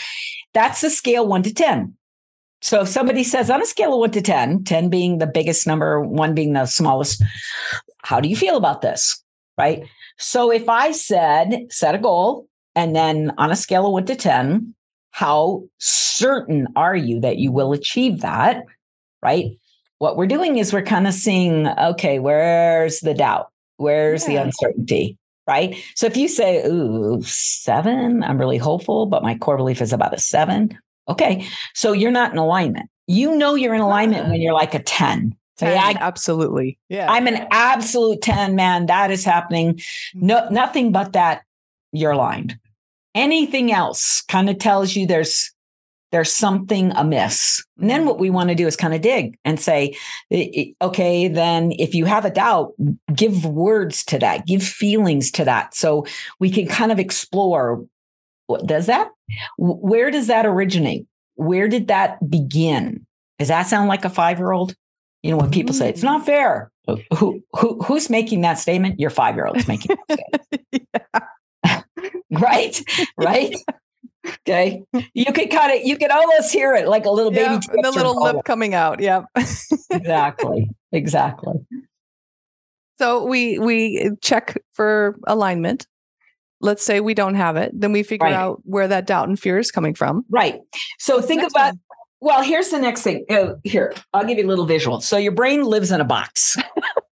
That's 0.54 0.82
the 0.82 0.90
scale 0.90 1.28
one 1.28 1.44
to 1.44 1.54
10. 1.54 1.94
So 2.62 2.82
if 2.82 2.88
somebody 2.88 3.24
says 3.24 3.50
on 3.50 3.62
a 3.62 3.66
scale 3.66 3.94
of 3.94 4.00
one 4.00 4.12
to 4.12 4.22
10, 4.22 4.64
10 4.64 4.90
being 4.90 5.20
the 5.20 5.28
biggest 5.28 5.68
number, 5.68 6.02
one 6.02 6.34
being 6.34 6.54
the 6.54 6.66
smallest, 6.66 7.24
how 8.04 8.20
do 8.20 8.28
you 8.28 8.36
feel 8.36 8.58
about 8.58 8.82
this? 8.82 9.24
Right. 9.58 9.86
So 10.18 10.52
if 10.52 10.68
I 10.68 10.92
said, 10.92 11.68
set 11.70 11.96
a 11.96 12.00
goal, 12.00 12.48
and 12.76 12.96
then 12.96 13.34
on 13.38 13.52
a 13.52 13.56
scale 13.56 13.86
of 13.86 13.94
one 13.94 14.06
to 14.06 14.16
10, 14.16 14.76
how 15.18 15.64
certain 15.80 16.68
are 16.76 16.96
you 16.96 17.20
that 17.20 17.40
you 17.40 17.52
will 17.52 17.74
achieve 17.74 18.22
that? 18.22 18.64
Right. 19.24 19.58
What 19.98 20.16
we're 20.16 20.28
doing 20.28 20.60
is 20.60 20.72
we're 20.72 20.84
kind 20.84 21.08
of 21.08 21.14
seeing, 21.16 21.68
okay, 21.68 22.20
where's 22.20 23.00
the 23.00 23.16
doubt? 23.16 23.48
Where's 23.78 24.28
yeah. 24.28 24.36
the 24.36 24.44
uncertainty? 24.44 25.18
Right. 25.48 25.76
So 25.96 26.06
if 26.06 26.18
you 26.18 26.28
say, 26.28 26.64
ooh, 26.68 27.20
seven, 27.24 28.22
I'm 28.22 28.38
really 28.38 28.60
hopeful, 28.60 29.08
but 29.08 29.24
my 29.24 29.36
core 29.36 29.58
belief 29.58 29.82
is 29.82 29.92
about 29.92 30.14
a 30.14 30.20
seven. 30.20 30.78
Okay. 31.10 31.48
So 31.74 31.94
you're 31.94 32.12
not 32.12 32.32
in 32.32 32.38
alignment. 32.38 32.88
You 33.08 33.36
know 33.36 33.56
you're 33.56 33.74
in 33.74 33.82
alignment 33.82 34.30
when 34.30 34.40
you're 34.40 34.54
like 34.54 34.76
a 34.76 34.84
10. 34.84 35.36
10 35.58 35.76
yeah, 35.76 35.82
I, 35.84 35.96
absolutely. 36.00 36.78
Yeah. 36.90 37.12
I'm 37.12 37.26
an 37.26 37.48
absolute 37.50 38.22
10, 38.22 38.56
man. 38.56 38.86
That 38.86 39.10
is 39.10 39.26
happening. 39.26 39.82
No, 40.14 40.42
mm-hmm. 40.42 40.54
nothing 40.54 40.92
but 40.92 41.14
that 41.14 41.42
you're 41.92 42.12
aligned 42.12 42.60
anything 43.18 43.72
else 43.72 44.22
kind 44.22 44.50
of 44.50 44.60
tells 44.60 44.96
you 44.96 45.08
there's 45.08 45.52
there's 46.12 46.32
something 46.32 46.92
amiss. 46.96 47.66
And 47.80 47.90
then 47.90 48.06
what 48.06 48.18
we 48.18 48.30
want 48.30 48.48
to 48.48 48.56
do 48.56 48.66
is 48.66 48.78
kind 48.78 48.94
of 48.94 49.02
dig 49.02 49.38
and 49.44 49.60
say, 49.60 49.98
okay, 50.82 51.28
then 51.28 51.74
if 51.74 51.94
you 51.94 52.06
have 52.06 52.24
a 52.24 52.30
doubt, 52.30 52.72
give 53.14 53.46
words 53.46 54.06
to 54.06 54.20
that, 54.20 54.48
give 54.48 54.64
feelings 54.64 55.32
to 55.32 55.44
that. 55.44 55.76
So 55.76 56.06
we 56.40 56.50
can 56.50 56.66
kind 56.66 56.94
of 56.94 57.00
explore 57.00 57.84
what 58.46 58.66
does 58.66 58.86
that? 58.86 59.10
Where 59.58 60.10
does 60.10 60.28
that 60.28 60.46
originate? 60.46 61.06
Where 61.36 61.68
did 61.68 61.90
that 61.90 62.18
begin? 62.30 63.06
Does 63.38 63.50
that 63.50 63.68
sound 63.68 63.90
like 63.90 64.06
a 64.06 64.10
five 64.10 64.40
year 64.40 64.54
old? 64.54 64.76
You 65.24 65.32
know, 65.32 65.38
when 65.38 65.52
people 65.52 65.76
say 65.76 65.90
it's 65.90 66.00
mm-hmm. 66.00 66.06
not 66.06 66.26
fair, 66.26 66.72
who, 67.18 67.44
who 67.52 67.84
who's 67.84 68.10
making 68.10 68.42
that 68.42 68.58
statement? 68.58 68.98
Your 68.98 69.10
five 69.10 69.36
year 69.36 69.46
old 69.46 69.58
is 69.58 69.68
making 69.68 69.98
that 70.08 70.20
statement. 70.20 70.68
yeah. 70.94 71.20
right? 72.40 72.82
Right? 73.18 73.56
Okay. 74.42 74.84
You 75.14 75.32
could 75.32 75.50
kind 75.50 75.72
of, 75.74 75.86
you 75.86 75.98
could 75.98 76.12
almost 76.12 76.52
hear 76.52 76.74
it 76.74 76.88
like 76.88 77.06
a 77.06 77.12
little 77.12 77.32
baby. 77.32 77.60
the 77.82 77.92
little 77.92 78.22
lip 78.22 78.38
coming 78.44 78.74
out. 78.74 79.00
Yep. 79.00 79.26
exactly. 79.92 80.70
Exactly. 80.92 81.54
So 83.00 83.26
we 83.26 83.60
we 83.60 84.12
check 84.22 84.58
for 84.74 85.18
alignment. 85.28 85.88
Let's 86.60 86.84
say 86.84 87.00
we 87.00 87.14
don't 87.14 87.36
have 87.36 87.56
it, 87.56 87.72
then 87.74 87.92
we 87.92 88.02
figure 88.02 88.26
right. 88.26 88.34
out 88.34 88.62
where 88.64 88.88
that 88.88 89.06
doubt 89.06 89.30
and 89.30 89.40
fear 89.40 89.60
is 89.60 89.70
coming 89.70 89.94
from. 89.94 90.26
Right. 90.30 90.60
So 90.98 91.22
think 91.22 91.44
about. 91.44 91.74
One? 91.74 91.82
Well, 92.20 92.42
here's 92.42 92.70
the 92.70 92.80
next 92.80 93.04
thing. 93.04 93.26
Oh, 93.30 93.58
here, 93.64 93.94
I'll 94.12 94.26
give 94.26 94.40
you 94.40 94.46
a 94.46 94.48
little 94.48 94.66
visual. 94.66 95.00
So 95.02 95.18
your 95.18 95.34
brain 95.34 95.64
lives 95.64 95.92
in 95.92 96.02
a 96.02 96.06
box. 96.06 96.58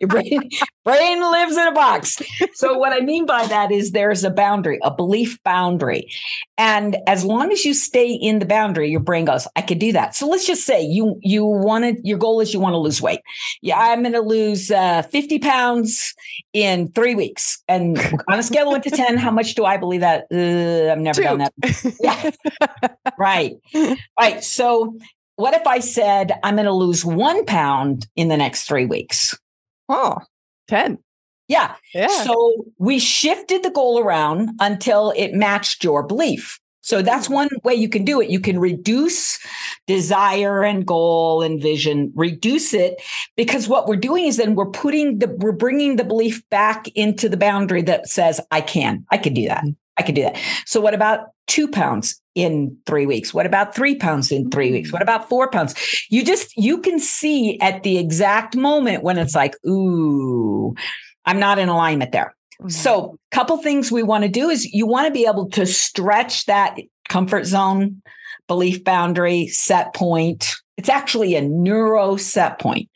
Your 0.00 0.08
brain, 0.08 0.50
brain 0.84 1.20
lives 1.20 1.56
in 1.56 1.66
a 1.66 1.72
box. 1.72 2.18
So 2.54 2.76
what 2.78 2.92
I 2.92 3.00
mean 3.00 3.26
by 3.26 3.46
that 3.46 3.70
is 3.70 3.92
there's 3.92 4.24
a 4.24 4.30
boundary, 4.30 4.78
a 4.82 4.90
belief 4.90 5.42
boundary. 5.42 6.10
And 6.58 6.96
as 7.06 7.24
long 7.24 7.52
as 7.52 7.64
you 7.64 7.74
stay 7.74 8.12
in 8.12 8.38
the 8.38 8.46
boundary, 8.46 8.90
your 8.90 9.00
brain 9.00 9.24
goes, 9.24 9.46
I 9.56 9.62
could 9.62 9.78
do 9.78 9.92
that. 9.92 10.14
So 10.14 10.26
let's 10.26 10.46
just 10.46 10.64
say 10.64 10.82
you 10.82 11.18
you 11.22 11.44
wanted 11.44 12.00
your 12.04 12.18
goal 12.18 12.40
is 12.40 12.52
you 12.52 12.60
want 12.60 12.74
to 12.74 12.78
lose 12.78 13.00
weight. 13.00 13.20
Yeah, 13.62 13.78
I'm 13.78 14.02
going 14.02 14.12
to 14.12 14.20
lose 14.20 14.70
uh, 14.70 15.02
50 15.02 15.38
pounds 15.38 16.14
in 16.52 16.90
three 16.92 17.14
weeks. 17.14 17.62
And 17.68 17.98
on 18.28 18.38
a 18.38 18.42
scale 18.42 18.68
of 18.68 18.72
one 18.72 18.82
to 18.82 18.90
10, 18.90 19.16
how 19.16 19.30
much 19.30 19.54
do 19.54 19.64
I 19.64 19.76
believe 19.76 20.00
that? 20.00 20.26
Uh, 20.32 20.92
I've 20.92 20.98
never 20.98 21.22
done 21.22 21.38
that. 21.38 21.52
Yeah. 22.00 22.30
right. 23.18 23.56
Right. 24.18 24.42
So 24.42 24.96
what 25.36 25.54
if 25.54 25.66
I 25.66 25.80
said 25.80 26.32
I'm 26.42 26.56
going 26.56 26.66
to 26.66 26.72
lose 26.72 27.02
one 27.02 27.46
pound 27.46 28.06
in 28.14 28.28
the 28.28 28.36
next 28.36 28.64
three 28.64 28.84
weeks? 28.84 29.38
Oh, 29.90 30.18
10. 30.68 30.98
Yeah. 31.48 31.74
yeah. 31.92 32.06
So 32.06 32.64
we 32.78 33.00
shifted 33.00 33.64
the 33.64 33.70
goal 33.70 33.98
around 33.98 34.50
until 34.60 35.12
it 35.16 35.34
matched 35.34 35.82
your 35.82 36.04
belief. 36.04 36.60
So 36.82 37.02
that's 37.02 37.26
hmm. 37.26 37.34
one 37.34 37.48
way 37.64 37.74
you 37.74 37.88
can 37.88 38.04
do 38.04 38.20
it. 38.20 38.30
You 38.30 38.40
can 38.40 38.58
reduce 38.58 39.38
desire 39.86 40.62
and 40.62 40.86
goal 40.86 41.42
and 41.42 41.60
vision, 41.60 42.12
reduce 42.14 42.72
it 42.72 43.02
because 43.36 43.68
what 43.68 43.86
we're 43.88 43.96
doing 43.96 44.26
is 44.26 44.36
then 44.36 44.54
we're 44.54 44.70
putting 44.70 45.18
the, 45.18 45.28
we're 45.38 45.52
bringing 45.52 45.96
the 45.96 46.04
belief 46.04 46.48
back 46.50 46.86
into 46.94 47.28
the 47.28 47.36
boundary 47.36 47.82
that 47.82 48.08
says, 48.08 48.40
I 48.52 48.60
can, 48.60 49.04
I 49.10 49.18
can 49.18 49.34
do 49.34 49.46
that. 49.48 49.64
Hmm. 49.64 49.70
I 49.96 50.02
can 50.02 50.14
do 50.14 50.22
that. 50.22 50.38
So 50.64 50.80
what 50.80 50.94
about 50.94 51.32
two 51.50 51.66
pounds 51.66 52.22
in 52.36 52.76
three 52.86 53.06
weeks? 53.06 53.34
What 53.34 53.44
about 53.44 53.74
three 53.74 53.96
pounds 53.96 54.30
in 54.30 54.50
three 54.50 54.70
weeks? 54.70 54.92
What 54.92 55.02
about 55.02 55.28
four 55.28 55.50
pounds? 55.50 55.74
You 56.08 56.24
just, 56.24 56.56
you 56.56 56.80
can 56.80 57.00
see 57.00 57.58
at 57.60 57.82
the 57.82 57.98
exact 57.98 58.56
moment 58.56 59.02
when 59.02 59.18
it's 59.18 59.34
like, 59.34 59.54
ooh, 59.66 60.74
I'm 61.26 61.40
not 61.40 61.58
in 61.58 61.68
alignment 61.68 62.12
there. 62.12 62.36
Mm-hmm. 62.60 62.70
So 62.70 63.18
a 63.32 63.34
couple 63.34 63.56
things 63.56 63.90
we 63.90 64.04
want 64.04 64.22
to 64.22 64.30
do 64.30 64.48
is 64.48 64.72
you 64.72 64.86
want 64.86 65.08
to 65.08 65.12
be 65.12 65.26
able 65.26 65.50
to 65.50 65.66
stretch 65.66 66.46
that 66.46 66.76
comfort 67.08 67.46
zone, 67.46 68.00
belief 68.46 68.84
boundary, 68.84 69.48
set 69.48 69.92
point. 69.92 70.54
It's 70.76 70.88
actually 70.88 71.34
a 71.34 71.42
neuro 71.42 72.16
set 72.16 72.60
point 72.60 72.88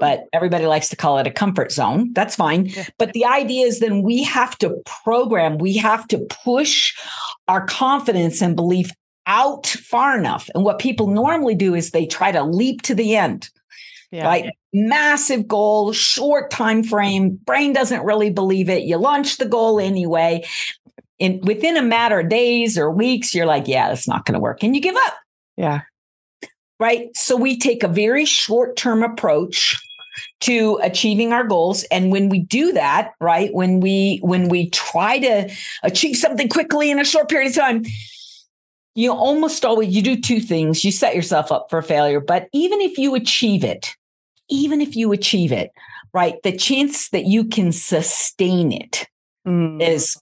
but 0.00 0.24
everybody 0.32 0.66
likes 0.66 0.88
to 0.88 0.96
call 0.96 1.18
it 1.18 1.26
a 1.26 1.30
comfort 1.30 1.70
zone. 1.70 2.10
That's 2.14 2.34
fine. 2.34 2.72
But 2.98 3.12
the 3.12 3.26
idea 3.26 3.66
is 3.66 3.78
then 3.78 4.02
we 4.02 4.24
have 4.24 4.56
to 4.58 4.82
program, 5.04 5.58
we 5.58 5.76
have 5.76 6.08
to 6.08 6.26
push 6.42 6.94
our 7.50 7.66
confidence 7.66 8.40
and 8.40 8.54
belief 8.54 8.92
out 9.26 9.66
far 9.66 10.16
enough. 10.16 10.48
And 10.54 10.64
what 10.64 10.78
people 10.78 11.08
normally 11.08 11.56
do 11.56 11.74
is 11.74 11.90
they 11.90 12.06
try 12.06 12.30
to 12.30 12.44
leap 12.44 12.82
to 12.82 12.94
the 12.94 13.16
end. 13.16 13.50
Yeah. 14.12 14.24
right? 14.24 14.50
Massive 14.72 15.46
goal, 15.46 15.92
short 15.92 16.50
time 16.50 16.82
frame. 16.82 17.38
Brain 17.44 17.72
doesn't 17.72 18.04
really 18.04 18.30
believe 18.30 18.68
it. 18.68 18.82
You 18.82 18.98
launch 18.98 19.36
the 19.38 19.46
goal 19.46 19.78
anyway. 19.80 20.44
And 21.20 21.44
within 21.46 21.76
a 21.76 21.82
matter 21.82 22.20
of 22.20 22.28
days 22.28 22.78
or 22.78 22.90
weeks, 22.90 23.34
you're 23.34 23.46
like, 23.46 23.66
yeah, 23.68 23.92
it's 23.92 24.08
not 24.08 24.24
going 24.24 24.34
to 24.34 24.40
work. 24.40 24.62
And 24.62 24.74
you 24.74 24.80
give 24.80 24.96
up, 24.96 25.14
Yeah. 25.56 25.80
right? 26.80 27.08
So 27.16 27.36
we 27.36 27.58
take 27.58 27.82
a 27.82 27.88
very 27.88 28.24
short 28.24 28.76
term 28.76 29.02
approach 29.02 29.76
to 30.40 30.78
achieving 30.82 31.32
our 31.32 31.44
goals. 31.44 31.84
And 31.84 32.10
when 32.10 32.28
we 32.28 32.40
do 32.40 32.72
that 32.72 33.12
right 33.20 33.52
when 33.54 33.80
we 33.80 34.18
when 34.22 34.48
we 34.48 34.70
try 34.70 35.18
to 35.18 35.50
achieve 35.82 36.16
something 36.16 36.48
quickly 36.48 36.90
in 36.90 36.98
a 36.98 37.04
short 37.04 37.28
period 37.28 37.50
of 37.50 37.56
time 37.56 37.84
you 38.96 39.12
almost 39.12 39.64
always 39.64 39.94
you 39.94 40.02
do 40.02 40.20
two 40.20 40.40
things. 40.40 40.84
You 40.84 40.90
set 40.90 41.14
yourself 41.14 41.52
up 41.52 41.68
for 41.70 41.80
failure. 41.80 42.18
But 42.20 42.48
even 42.52 42.80
if 42.80 42.98
you 42.98 43.14
achieve 43.14 43.64
it 43.64 43.94
even 44.48 44.80
if 44.80 44.96
you 44.96 45.12
achieve 45.12 45.52
it 45.52 45.70
right 46.12 46.42
the 46.42 46.56
chance 46.56 47.08
that 47.10 47.24
you 47.26 47.44
can 47.44 47.72
sustain 47.72 48.72
it 48.72 49.06
Mm. 49.46 49.80
is 49.80 50.20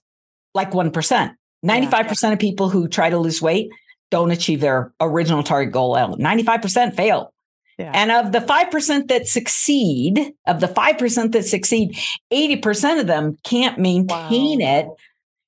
like 0.53 0.71
1% 0.71 1.35
95% 1.65 2.33
of 2.33 2.39
people 2.39 2.69
who 2.69 2.87
try 2.87 3.09
to 3.09 3.17
lose 3.17 3.41
weight 3.41 3.69
don't 4.11 4.31
achieve 4.31 4.61
their 4.61 4.93
original 5.01 5.43
target 5.43 5.73
goal 5.73 5.93
95% 5.95 6.95
fail 6.95 7.33
Yeah. 7.79 7.91
and 7.93 8.11
of 8.11 8.33
the 8.33 8.39
5% 8.41 9.07
that 9.07 9.25
succeed 9.27 10.33
of 10.45 10.59
the 10.59 10.67
5% 10.67 11.31
that 11.31 11.45
succeed 11.45 11.97
80% 12.31 12.99
of 12.99 13.07
them 13.07 13.37
can't 13.45 13.77
maintain 13.79 14.59
Wow. 14.59 14.79
it 14.79 14.87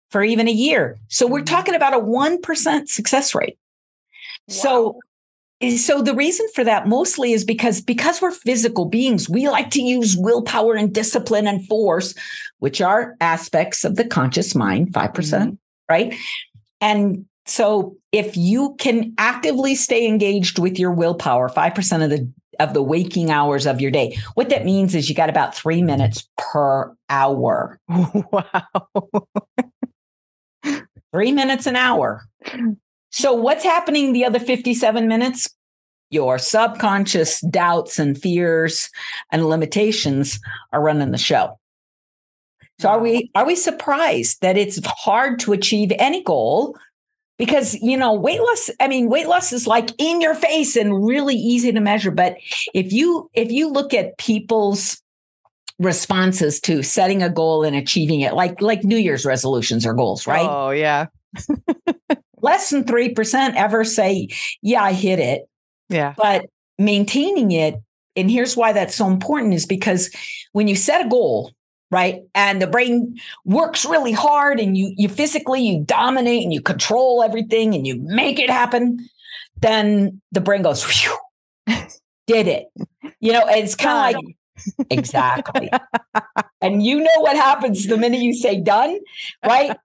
for 0.10 0.24
even 0.24 0.48
a 0.48 0.52
year 0.52 0.98
so 1.10 1.28
we're 1.28 1.42
Mhm. 1.42 1.46
talking 1.48 1.76
about 1.76 1.94
a 1.94 2.00
1% 2.00 2.90
success 2.90 3.36
rate 3.36 3.58
so 4.48 4.98
so 5.78 6.02
the 6.02 6.16
reason 6.16 6.48
for 6.56 6.64
that 6.64 6.88
mostly 6.88 7.34
is 7.34 7.44
because 7.44 7.82
because 7.82 8.22
we're 8.22 8.32
physical 8.32 8.86
beings 8.86 9.30
we 9.30 9.48
like 9.50 9.70
to 9.72 9.82
use 9.82 10.16
willpower 10.18 10.74
and 10.76 10.94
discipline 10.94 11.46
and 11.48 11.68
force 11.68 12.16
which 12.60 12.82
are 12.82 13.16
aspects 13.22 13.84
of 13.84 13.96
the 13.98 14.06
conscious 14.06 14.56
mind 14.56 14.92
5% 14.94 15.58
right 15.90 16.16
and 16.80 17.26
so 17.46 17.96
if 18.12 18.38
you 18.38 18.76
can 18.80 19.14
actively 19.18 19.76
stay 19.76 20.08
engaged 20.08 20.60
with 20.60 20.78
your 20.78 20.92
willpower 20.92 21.50
5% 21.50 22.04
of 22.04 22.10
the 22.10 22.32
of 22.60 22.74
the 22.74 22.84
waking 22.84 23.32
hours 23.32 23.66
of 23.66 23.82
your 23.82 23.90
day 23.90 24.16
what 24.36 24.50
that 24.50 24.66
means 24.66 24.94
is 24.94 25.10
you 25.10 25.16
got 25.16 25.30
about 25.30 25.56
3 25.56 25.82
minutes 25.82 26.28
per 26.38 26.96
hour. 27.10 27.80
Wow. 28.32 29.28
3 31.14 31.32
minutes 31.34 31.66
an 31.66 31.76
hour. 31.76 32.24
So 33.12 33.34
what's 33.34 33.64
happening 33.64 34.14
the 34.14 34.26
other 34.26 34.40
57 34.40 35.08
minutes? 35.08 35.50
Your 36.10 36.38
subconscious 36.38 37.42
doubts 37.42 38.00
and 38.00 38.18
fears 38.18 38.90
and 39.32 39.48
limitations 39.48 40.40
are 40.72 40.82
running 40.82 41.12
the 41.12 41.18
show. 41.18 41.58
So 42.80 42.90
are 42.90 43.00
we 43.00 43.30
are 43.36 43.46
we 43.46 43.56
surprised 43.56 44.42
that 44.42 44.58
it's 44.58 44.80
hard 44.86 45.40
to 45.42 45.54
achieve 45.54 45.92
any 46.00 46.24
goal 46.24 46.78
because 47.42 47.74
you 47.82 47.98
know 47.98 48.14
weight 48.14 48.40
loss 48.40 48.70
i 48.80 48.88
mean 48.88 49.10
weight 49.10 49.28
loss 49.28 49.52
is 49.52 49.66
like 49.66 49.90
in 49.98 50.22
your 50.22 50.36
face 50.36 50.76
and 50.76 51.04
really 51.04 51.34
easy 51.34 51.72
to 51.72 51.80
measure 51.80 52.12
but 52.12 52.36
if 52.76 52.94
you 52.94 53.28
if 53.34 53.52
you 53.52 53.68
look 53.68 53.96
at 53.96 54.16
people's 54.20 55.02
responses 55.80 56.60
to 56.62 56.84
setting 56.84 57.24
a 57.24 57.30
goal 57.32 57.64
and 57.64 57.76
achieving 57.76 58.22
it 58.22 58.36
like 58.36 58.62
like 58.62 58.84
new 58.84 58.96
year's 58.98 59.26
resolutions 59.26 59.88
or 59.88 59.94
goals 59.96 60.28
right 60.28 60.46
Oh, 60.48 60.70
yeah. 60.70 61.08
less 62.44 62.70
than 62.70 62.84
3% 62.84 63.56
ever 63.56 63.84
say 63.84 64.28
yeah 64.62 64.84
i 64.84 64.94
hit 64.94 65.18
it 65.18 65.42
Yeah. 65.90 66.14
but 66.18 66.46
maintaining 66.78 67.52
it 67.52 67.74
and 68.16 68.30
here's 68.30 68.56
why 68.56 68.72
that's 68.74 68.94
so 68.94 69.08
important 69.08 69.56
is 69.56 69.66
because 69.66 70.12
when 70.52 70.68
you 70.68 70.76
set 70.76 71.04
a 71.06 71.10
goal 71.10 71.52
right? 71.92 72.24
And 72.34 72.62
the 72.62 72.68
brain 72.68 73.20
works 73.46 73.86
really 73.86 74.14
hard 74.14 74.60
and 74.60 74.78
you 74.78 74.94
you 74.98 75.10
physically 75.10 75.62
you 75.62 75.84
dominate 75.84 76.44
and 76.44 76.54
you 76.54 76.62
control 76.62 77.22
everything 77.22 77.76
and 77.76 77.86
you 77.86 77.98
make 78.02 78.40
it 78.40 78.50
happen. 78.50 78.98
Then 79.60 80.22
the 80.32 80.42
brain 80.42 80.62
goes 80.64 80.84
did 82.28 82.48
it. 82.48 82.66
You 83.20 83.34
know 83.34 83.44
it's 83.48 83.76
kind 83.76 84.16
of 84.16 84.24
like 84.24 84.36
exactly. 84.90 85.70
And 86.62 86.84
you 86.84 87.00
know 87.00 87.20
what 87.20 87.36
happens 87.36 87.88
the 87.88 87.98
minute 87.98 88.22
you 88.22 88.34
say 88.34 88.60
done 88.62 88.98
right? 89.46 89.76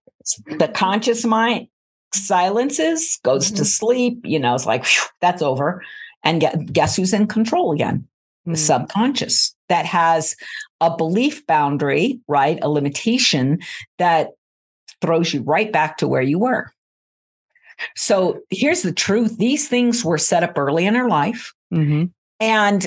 The 0.58 0.68
conscious 0.68 1.24
mind 1.24 1.68
silences 2.14 3.18
goes 3.24 3.50
to 3.50 3.62
Mhm. 3.62 3.66
sleep 3.66 4.20
you 4.24 4.38
know 4.38 4.54
it's 4.54 4.66
like 4.66 4.86
that's 5.20 5.42
over. 5.42 5.82
And 6.22 6.72
guess 6.72 6.96
who's 6.96 7.12
in 7.12 7.26
control 7.26 7.72
again? 7.72 8.06
The 8.44 8.52
Mm. 8.52 8.58
subconscious 8.58 9.55
that 9.68 9.86
has 9.86 10.36
a 10.80 10.94
belief 10.96 11.46
boundary, 11.46 12.20
right? 12.28 12.58
A 12.62 12.68
limitation 12.68 13.60
that 13.98 14.30
throws 15.00 15.32
you 15.34 15.42
right 15.42 15.72
back 15.72 15.98
to 15.98 16.08
where 16.08 16.22
you 16.22 16.38
were. 16.38 16.72
So 17.94 18.40
here's 18.50 18.82
the 18.82 18.92
truth 18.92 19.36
these 19.38 19.68
things 19.68 20.04
were 20.04 20.18
set 20.18 20.42
up 20.42 20.56
early 20.56 20.86
in 20.86 20.96
our 20.96 21.08
life. 21.08 21.52
Mhm. 21.72 22.10
And 22.40 22.86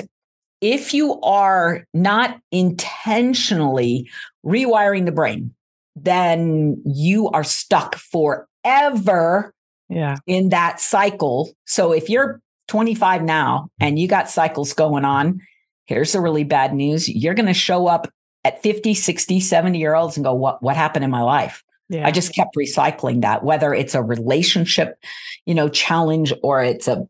if 0.60 0.92
you 0.92 1.20
are 1.20 1.84
not 1.94 2.38
intentionally 2.50 4.10
rewiring 4.44 5.06
the 5.06 5.12
brain, 5.12 5.54
then 5.96 6.82
you 6.84 7.28
are 7.30 7.44
stuck 7.44 7.94
forever 7.96 9.54
Yeah. 9.88 10.16
in 10.26 10.50
that 10.50 10.80
cycle. 10.80 11.50
So 11.66 11.92
if 11.92 12.08
you're 12.08 12.40
25 12.68 13.22
now 13.22 13.68
and 13.80 13.98
you 13.98 14.06
got 14.06 14.30
cycles 14.30 14.72
going 14.72 15.04
on, 15.04 15.40
here's 15.90 16.12
the 16.12 16.20
really 16.20 16.44
bad 16.44 16.72
news. 16.72 17.08
You're 17.08 17.34
going 17.34 17.46
to 17.46 17.52
show 17.52 17.88
up 17.88 18.08
at 18.44 18.62
50, 18.62 18.94
60, 18.94 19.40
70 19.40 19.78
year 19.78 19.94
olds 19.94 20.16
and 20.16 20.24
go, 20.24 20.32
what, 20.32 20.62
what 20.62 20.76
happened 20.76 21.04
in 21.04 21.10
my 21.10 21.22
life? 21.22 21.64
Yeah. 21.88 22.06
I 22.06 22.12
just 22.12 22.32
kept 22.32 22.54
recycling 22.56 23.22
that, 23.22 23.42
whether 23.42 23.74
it's 23.74 23.96
a 23.96 24.02
relationship, 24.02 24.96
you 25.44 25.54
know, 25.54 25.68
challenge 25.68 26.32
or 26.44 26.62
it's 26.62 26.86
a 26.86 27.04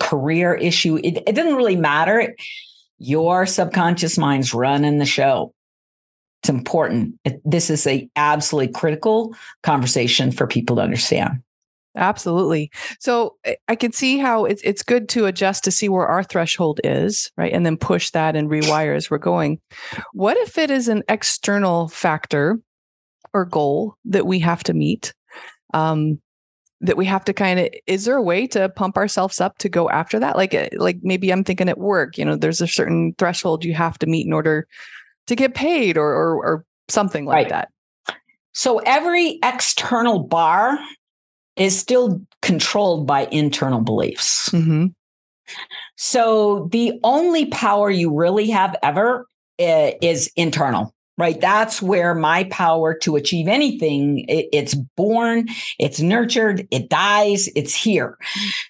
career 0.00 0.54
issue. 0.54 0.96
It, 1.04 1.22
it 1.26 1.34
doesn't 1.34 1.54
really 1.54 1.76
matter. 1.76 2.34
Your 2.98 3.44
subconscious 3.44 4.16
mind's 4.16 4.54
running 4.54 4.96
the 4.96 5.04
show. 5.04 5.52
It's 6.42 6.48
important. 6.48 7.16
It- 7.26 7.42
this 7.44 7.68
is 7.68 7.86
a 7.86 8.08
absolutely 8.16 8.72
critical 8.72 9.36
conversation 9.62 10.32
for 10.32 10.46
people 10.46 10.76
to 10.76 10.82
understand. 10.82 11.42
Absolutely. 11.96 12.70
So 13.00 13.36
I- 13.44 13.56
I 13.68 13.74
can 13.76 13.92
see 13.92 14.18
how 14.18 14.44
it's 14.44 14.62
it's 14.62 14.82
good 14.82 15.08
to 15.10 15.26
adjust 15.26 15.64
to 15.64 15.70
see 15.70 15.88
where 15.88 16.06
our 16.06 16.22
threshold 16.24 16.80
is, 16.84 17.30
right? 17.36 17.52
And 17.52 17.66
then 17.66 17.76
push 17.76 18.10
that 18.10 18.34
and 18.36 18.48
rewire 18.48 18.96
as 18.96 19.10
we're 19.10 19.18
going. 19.18 19.60
What 20.12 20.36
if 20.38 20.56
it 20.58 20.70
is 20.70 20.88
an 20.88 21.02
external 21.08 21.88
factor 21.88 22.58
or 23.34 23.44
goal 23.44 23.96
that 24.06 24.26
we 24.26 24.38
have 24.40 24.62
to 24.64 24.74
meet? 24.74 25.12
Um, 25.74 26.20
that 26.84 26.96
we 26.96 27.04
have 27.06 27.24
to 27.26 27.32
kind 27.32 27.60
of 27.60 27.68
is 27.86 28.04
there 28.06 28.16
a 28.16 28.22
way 28.22 28.46
to 28.48 28.68
pump 28.70 28.96
ourselves 28.96 29.40
up 29.40 29.56
to 29.58 29.68
go 29.68 29.88
after 29.88 30.18
that 30.18 30.36
like 30.36 30.52
uh, 30.52 30.68
like 30.78 30.98
maybe 31.02 31.30
i'm 31.30 31.44
thinking 31.44 31.68
at 31.68 31.78
work 31.78 32.18
you 32.18 32.24
know 32.24 32.34
there's 32.34 32.60
a 32.60 32.66
certain 32.66 33.14
threshold 33.18 33.64
you 33.64 33.72
have 33.72 33.96
to 34.00 34.06
meet 34.06 34.26
in 34.26 34.32
order 34.32 34.66
to 35.28 35.36
get 35.36 35.54
paid 35.54 35.96
or 35.96 36.12
or, 36.12 36.34
or 36.44 36.64
something 36.88 37.24
like 37.24 37.34
Right. 37.36 37.48
that 37.50 38.16
So 38.52 38.78
every 38.80 39.38
external 39.44 40.24
bar 40.24 40.76
is 41.56 41.78
still 41.78 42.20
controlled 42.40 43.06
by 43.06 43.26
internal 43.30 43.80
beliefs. 43.80 44.50
hmm 44.50 44.86
So 45.96 46.68
the 46.72 46.98
only 47.04 47.46
power 47.46 47.90
you 47.90 48.12
really 48.14 48.48
have 48.50 48.76
ever 48.82 49.26
is 49.58 50.30
internal, 50.36 50.94
right? 51.18 51.40
That's 51.40 51.82
where 51.82 52.14
my 52.14 52.44
power 52.44 52.94
to 52.94 53.16
achieve 53.16 53.46
anything 53.46 54.24
it- 54.28 54.48
it's 54.52 54.74
born, 54.96 55.46
it's 55.78 56.00
nurtured, 56.00 56.66
it 56.70 56.88
dies, 56.88 57.48
it's 57.54 57.74
here. 57.74 58.16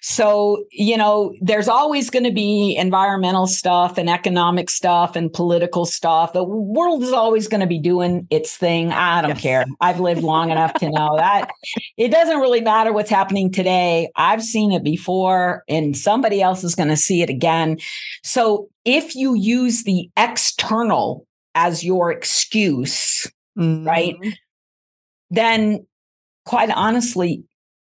So, 0.01 0.65
you 0.71 0.97
know, 0.97 1.33
there's 1.41 1.67
always 1.67 2.09
going 2.09 2.25
to 2.25 2.31
be 2.31 2.75
environmental 2.75 3.47
stuff 3.47 3.97
and 3.97 4.09
economic 4.09 4.69
stuff 4.69 5.15
and 5.15 5.31
political 5.31 5.85
stuff. 5.85 6.33
The 6.33 6.43
world 6.43 7.03
is 7.03 7.13
always 7.13 7.47
going 7.47 7.61
to 7.61 7.67
be 7.67 7.79
doing 7.79 8.27
its 8.29 8.57
thing. 8.57 8.91
I 8.91 9.21
don't 9.21 9.31
Yes. 9.31 9.41
care. 9.41 9.65
I've 9.79 9.99
lived 9.99 10.23
long 10.23 10.51
enough 10.51 10.73
to 10.75 10.89
know 10.89 11.15
that 11.17 11.49
it 11.97 12.09
doesn't 12.09 12.39
really 12.39 12.61
matter 12.61 12.91
what's 12.91 13.09
happening 13.09 13.51
today. 13.51 14.09
I've 14.15 14.43
seen 14.43 14.71
it 14.71 14.83
before, 14.83 15.63
and 15.69 15.95
somebody 15.95 16.41
else 16.41 16.63
is 16.63 16.75
going 16.75 16.89
to 16.89 16.97
see 16.97 17.21
it 17.21 17.29
again. 17.29 17.77
So 18.23 18.67
if 18.85 19.15
you 19.15 19.33
use 19.35 19.83
the 19.83 20.09
external 20.17 21.25
as 21.55 21.83
your 21.83 22.11
excuse, 22.11 23.27
Right. 23.55 24.15
Mhm. 24.19 24.33
then 25.29 25.85
quite 26.45 26.69
honestly, 26.71 27.43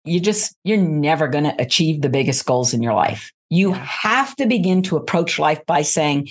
you 0.05 0.21
just, 0.21 0.55
you're 0.65 0.77
never 0.77 1.27
going 1.29 1.45
to 1.45 1.55
achieve 1.61 2.03
the 2.03 2.09
biggest 2.09 2.47
goals 2.47 2.73
in 2.73 2.83
your 2.83 2.95
life. 2.95 3.33
You 3.51 3.71
Yeah. 3.71 3.85
have 3.85 4.37
to 4.37 4.47
begin 4.47 4.83
to 4.83 4.97
approach 4.97 5.39
life 5.39 5.65
by 5.67 5.83
saying, 5.83 6.29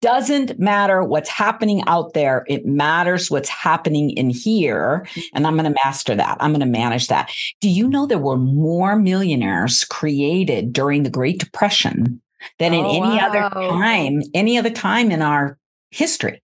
doesn't 0.00 0.58
matter 0.58 1.02
what's 1.02 1.28
happening 1.28 1.82
out 1.86 2.12
there. 2.14 2.44
It 2.48 2.66
matters 2.66 3.30
what's 3.30 3.48
happening 3.48 4.10
in 4.10 4.30
here. 4.30 5.06
And 5.34 5.46
I'm 5.46 5.54
going 5.56 5.64
to 5.72 5.80
master 5.84 6.14
that. 6.14 6.36
I'm 6.40 6.50
going 6.52 6.60
to 6.60 6.66
manage 6.66 7.08
that. 7.08 7.30
Do 7.60 7.68
you 7.68 7.88
know 7.88 8.06
there 8.06 8.18
were 8.18 8.36
more 8.36 8.96
millionaires 8.96 9.84
created 9.84 10.72
during 10.72 11.02
the 11.02 11.10
Great 11.10 11.38
Depression 11.38 12.20
than 12.58 12.72
in 12.74 12.84
Oh, 12.84 13.02
any 13.02 13.20
other 13.20 13.48
time, 13.50 14.22
any 14.34 14.56
other 14.58 14.70
time 14.70 15.10
in 15.10 15.22
our 15.22 15.58
history. 15.90 16.42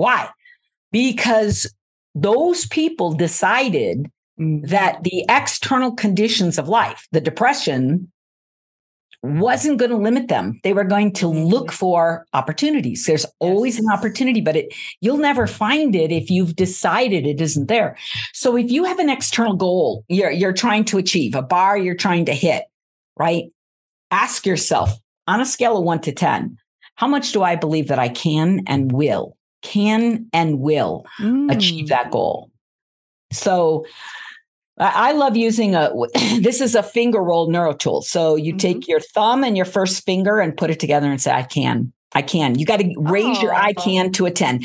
Why? 0.00 0.28
Because 0.92 1.72
those 2.14 2.66
people 2.66 3.12
decided 3.12 4.10
Mm. 4.40 4.66
that 4.68 5.04
the 5.04 5.24
external 5.28 5.92
conditions 5.92 6.58
of 6.58 6.66
life, 6.66 7.06
the 7.12 7.20
depression, 7.20 8.10
wasn't 9.22 9.78
going 9.78 9.90
to 9.90 9.98
limit 9.98 10.28
them. 10.28 10.58
They 10.64 10.72
were 10.72 10.84
going 10.84 11.12
to 11.14 11.28
look 11.28 11.70
for 11.70 12.24
opportunities. 12.32 13.04
There's 13.04 13.26
always 13.38 13.78
an 13.78 13.90
opportunity, 13.92 14.40
but 14.40 14.56
it 14.56 14.72
you'll 15.02 15.18
never 15.18 15.46
find 15.46 15.94
it 15.94 16.10
if 16.10 16.30
you've 16.30 16.56
decided 16.56 17.26
it 17.26 17.38
isn't 17.38 17.66
there. 17.68 17.98
So 18.32 18.56
if 18.56 18.70
you 18.70 18.84
have 18.84 18.98
an 18.98 19.10
external 19.10 19.56
goal 19.56 20.04
you're 20.08 20.30
you're 20.30 20.54
trying 20.54 20.84
to 20.86 20.96
achieve, 20.96 21.34
a 21.34 21.42
bar 21.42 21.76
you're 21.76 21.94
trying 22.06 22.24
to 22.24 22.32
hit, 22.32 22.64
right? 23.18 23.44
Ask 24.10 24.46
yourself 24.46 24.88
on 25.26 25.42
a 25.42 25.44
scale 25.44 25.76
of 25.76 25.84
1 25.84 26.00
to 26.00 26.12
10, 26.12 26.56
how 26.94 27.06
much 27.06 27.32
do 27.32 27.42
I 27.42 27.56
believe 27.56 27.88
that 27.88 27.98
I 27.98 28.08
can 28.08 28.62
and 28.66 28.90
will? 28.90 29.36
Can 29.62 30.26
and 30.32 30.60
will 30.60 31.04
achieve 31.50 31.86
Mm. 31.86 31.88
that 31.88 32.10
goal. 32.10 32.50
So 33.32 33.84
I 34.78 35.12
love 35.12 35.36
using 35.36 35.74
a 35.74 35.92
this 36.40 36.60
is 36.60 36.74
a 36.74 36.82
finger 36.82 37.22
roll 37.22 37.50
neuro 37.50 37.74
tool. 37.74 38.00
So 38.02 38.36
you 38.36 38.54
Mhm. 38.54 38.58
take 38.58 38.88
your 38.88 39.00
thumb 39.00 39.44
and 39.44 39.56
your 39.56 39.66
first 39.66 40.04
finger 40.04 40.40
and 40.40 40.56
put 40.56 40.70
it 40.70 40.80
together 40.80 41.10
and 41.10 41.20
say, 41.20 41.32
I 41.32 41.42
can. 41.42 41.92
I 42.14 42.22
can. 42.22 42.58
You 42.58 42.66
got 42.66 42.80
to 42.80 42.92
raise 42.98 43.40
your 43.40 43.54
I 43.54 43.72
Oh. 43.76 43.82
can 43.82 44.10
to 44.12 44.26
a 44.26 44.30
10. 44.32 44.60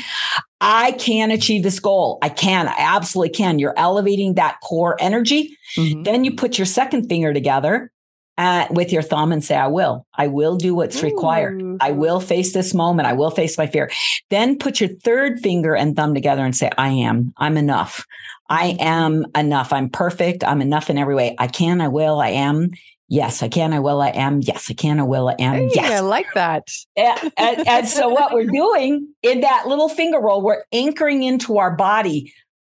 I 0.60 0.92
can 0.92 1.30
achieve 1.30 1.62
this 1.62 1.78
goal. 1.78 2.18
I 2.22 2.28
can. 2.30 2.66
I 2.66 2.74
absolutely 2.78 3.34
can. 3.34 3.58
You're 3.58 3.78
elevating 3.78 4.34
that 4.34 4.56
core 4.64 4.96
energy. 5.00 5.56
Mhm. 5.76 6.04
Then 6.04 6.24
you 6.24 6.34
put 6.34 6.58
your 6.58 6.66
second 6.66 7.08
finger 7.08 7.32
together 7.34 7.92
uh, 8.38 8.66
with 8.70 8.92
your 8.92 9.02
thumb 9.02 9.32
and 9.32 9.42
say, 9.42 9.56
I 9.56 9.66
will. 9.68 10.06
I 10.14 10.26
will 10.28 10.56
do 10.56 10.74
what's 10.74 11.02
required. 11.02 11.60
Ooh. 11.62 11.78
I 11.80 11.92
will 11.92 12.20
face 12.20 12.52
this 12.52 12.74
moment. 12.74 13.08
I 13.08 13.12
will 13.14 13.30
face 13.30 13.56
my 13.56 13.66
fear. 13.66 13.90
Then 14.30 14.58
put 14.58 14.80
your 14.80 14.90
third 14.90 15.40
finger 15.40 15.74
and 15.74 15.96
thumb 15.96 16.14
together 16.14 16.44
and 16.44 16.54
say, 16.56 16.70
I 16.76 16.88
am. 16.90 17.32
I'm 17.38 17.56
enough. 17.56 18.04
I 18.48 18.76
am 18.78 19.26
enough. 19.36 19.72
I'm 19.72 19.88
perfect. 19.88 20.44
I'm 20.44 20.60
enough 20.60 20.90
in 20.90 20.98
every 20.98 21.14
way. 21.14 21.34
I 21.38 21.46
can. 21.46 21.80
I 21.80 21.88
will. 21.88 22.20
I 22.20 22.28
am. 22.30 22.70
Yes, 23.08 23.42
I 23.42 23.48
can. 23.48 23.72
I 23.72 23.78
will. 23.80 24.00
I 24.02 24.08
am. 24.10 24.40
Yes, 24.40 24.70
I 24.70 24.74
can. 24.74 24.98
I 25.00 25.04
will. 25.04 25.28
I 25.28 25.36
am. 25.38 25.54
Hey, 25.54 25.70
yes. 25.74 25.92
I 25.92 26.00
like 26.00 26.26
that. 26.34 26.68
And, 26.96 27.32
and- 27.36 27.68
and 27.68 27.88
so, 27.88 28.08
what 28.08 28.32
we're 28.34 28.46
doing 28.46 29.08
in 29.22 29.40
that 29.42 29.66
little 29.66 29.88
finger 29.88 30.18
roll, 30.20 30.42
we're 30.42 30.64
anchoring 30.72 31.22
into 31.22 31.58
our 31.58 31.74
body 31.76 32.32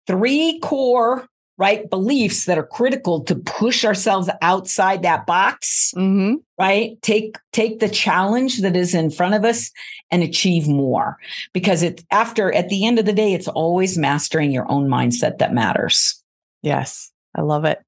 three 0.06 0.58
core 0.60 1.26
right 1.60 1.88
beliefs 1.90 2.46
that 2.46 2.58
are 2.58 2.66
critical 2.66 3.20
to 3.20 3.36
push 3.36 3.84
ourselves 3.84 4.28
outside 4.42 5.02
that 5.02 5.26
box 5.26 5.92
hmm 5.94 6.34
right 6.58 7.00
take 7.02 7.36
take 7.52 7.78
the 7.78 7.88
challenge 7.88 8.60
that 8.62 8.76
is 8.76 8.94
in 8.94 9.10
front 9.10 9.34
of 9.34 9.44
us 9.44 9.70
and 10.10 10.22
achieve 10.22 10.66
more 10.66 11.16
because 11.52 11.82
it's 11.82 12.02
after 12.10 12.52
at 12.52 12.68
the 12.68 12.84
end 12.84 12.98
of 12.98 13.06
the 13.06 13.12
day 13.12 13.32
it's 13.32 13.48
always 13.48 13.96
mastering 13.96 14.50
your 14.50 14.70
own 14.70 14.88
mindset 14.88 15.38
that 15.38 15.54
matters 15.54 16.20
Yes, 16.62 17.10
I 17.34 17.42
love 17.42 17.64
it. 17.64 17.80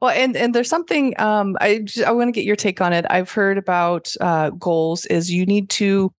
Well, 0.00 0.10
and 0.10 0.34
and 0.36 0.54
there's 0.54 0.68
something 0.68 1.18
um, 1.20 1.56
I 1.60 1.80
just, 1.80 2.06
I 2.06 2.12
want 2.12 2.28
to 2.28 2.32
get 2.32 2.46
your 2.46 2.56
take 2.56 2.80
on 2.80 2.92
it. 2.92 3.04
I've 3.10 3.30
heard 3.30 3.58
about 3.58 4.12
uh, 4.20 4.50
goals 4.50 5.04
is 5.06 5.30
you 5.30 5.44
need 5.44 5.68
to 5.70 6.10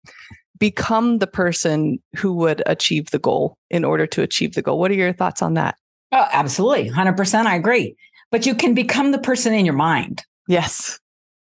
become 0.59 1.17
the 1.17 1.27
person 1.27 1.99
who 2.15 2.33
would 2.33 2.61
achieve 2.67 3.09
the 3.09 3.19
goal 3.19 3.57
in 3.71 3.83
order 3.83 4.05
to 4.07 4.21
achieve 4.21 4.53
the 4.53 4.61
goal. 4.61 4.79
What 4.79 4.91
are 4.91 4.95
your 4.95 5.13
thoughts 5.13 5.41
on 5.41 5.55
that? 5.55 5.77
Oh 6.15 6.27
absolutely 6.31 6.89
100% 6.89 7.45
i 7.45 7.55
agree 7.55 7.95
but 8.31 8.47
you 8.47 8.55
can 8.55 8.73
become 8.73 9.11
the 9.11 9.19
person 9.19 9.53
in 9.53 9.65
your 9.65 9.75
mind 9.75 10.23
Yes. 10.47 10.99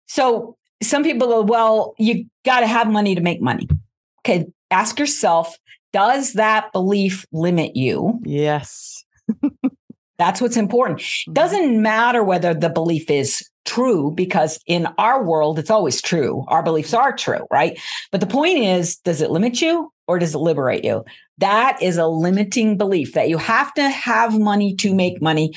So 0.08 0.58
some 0.84 1.04
people 1.04 1.28
go, 1.28 1.42
well, 1.42 1.96
you 1.98 2.26
got 2.44 2.60
to 2.62 2.68
have 2.68 2.90
money 2.90 3.16
to 3.16 3.22
make 3.22 3.42
money. 3.42 3.68
Okay. 4.22 4.46
Ask 4.72 5.00
yourself, 5.00 5.58
does 5.94 6.34
that 6.34 6.72
belief 6.72 7.26
limit 7.32 7.76
you? 7.76 8.20
Yes. 8.24 9.04
That's 10.18 10.40
what's 10.40 10.58
important. 10.58 11.00
Mm-hmm. 11.00 11.34
Doesn't 11.34 11.82
matter 11.82 12.24
whether 12.24 12.54
the 12.54 12.70
belief 12.70 13.10
is 13.10 13.48
true, 13.66 14.12
because 14.12 14.60
in 14.68 14.88
our 14.98 15.24
world, 15.24 15.58
it's 15.58 15.72
always 15.72 16.02
true. 16.02 16.46
Our 16.48 16.62
beliefs 16.62 16.94
are 16.94 17.16
true, 17.16 17.48
right? 17.52 17.80
But 18.12 18.22
the 18.22 18.28
point 18.28 18.60
is, 18.60 18.98
does 18.98 19.22
it 19.22 19.32
limit 19.32 19.62
you 19.62 19.92
or 20.08 20.20
does 20.20 20.36
it 20.36 20.40
liberate 20.40 20.84
you? 20.84 21.04
That 21.40 21.82
is 21.82 21.98
a 21.98 22.08
limiting 22.08 22.78
belief 22.78 23.14
that 23.14 23.30
you 23.30 23.38
have 23.38 23.74
to 23.74 23.90
have 23.90 24.40
money 24.40 24.76
to 24.76 24.94
make 24.94 25.22
money. 25.22 25.54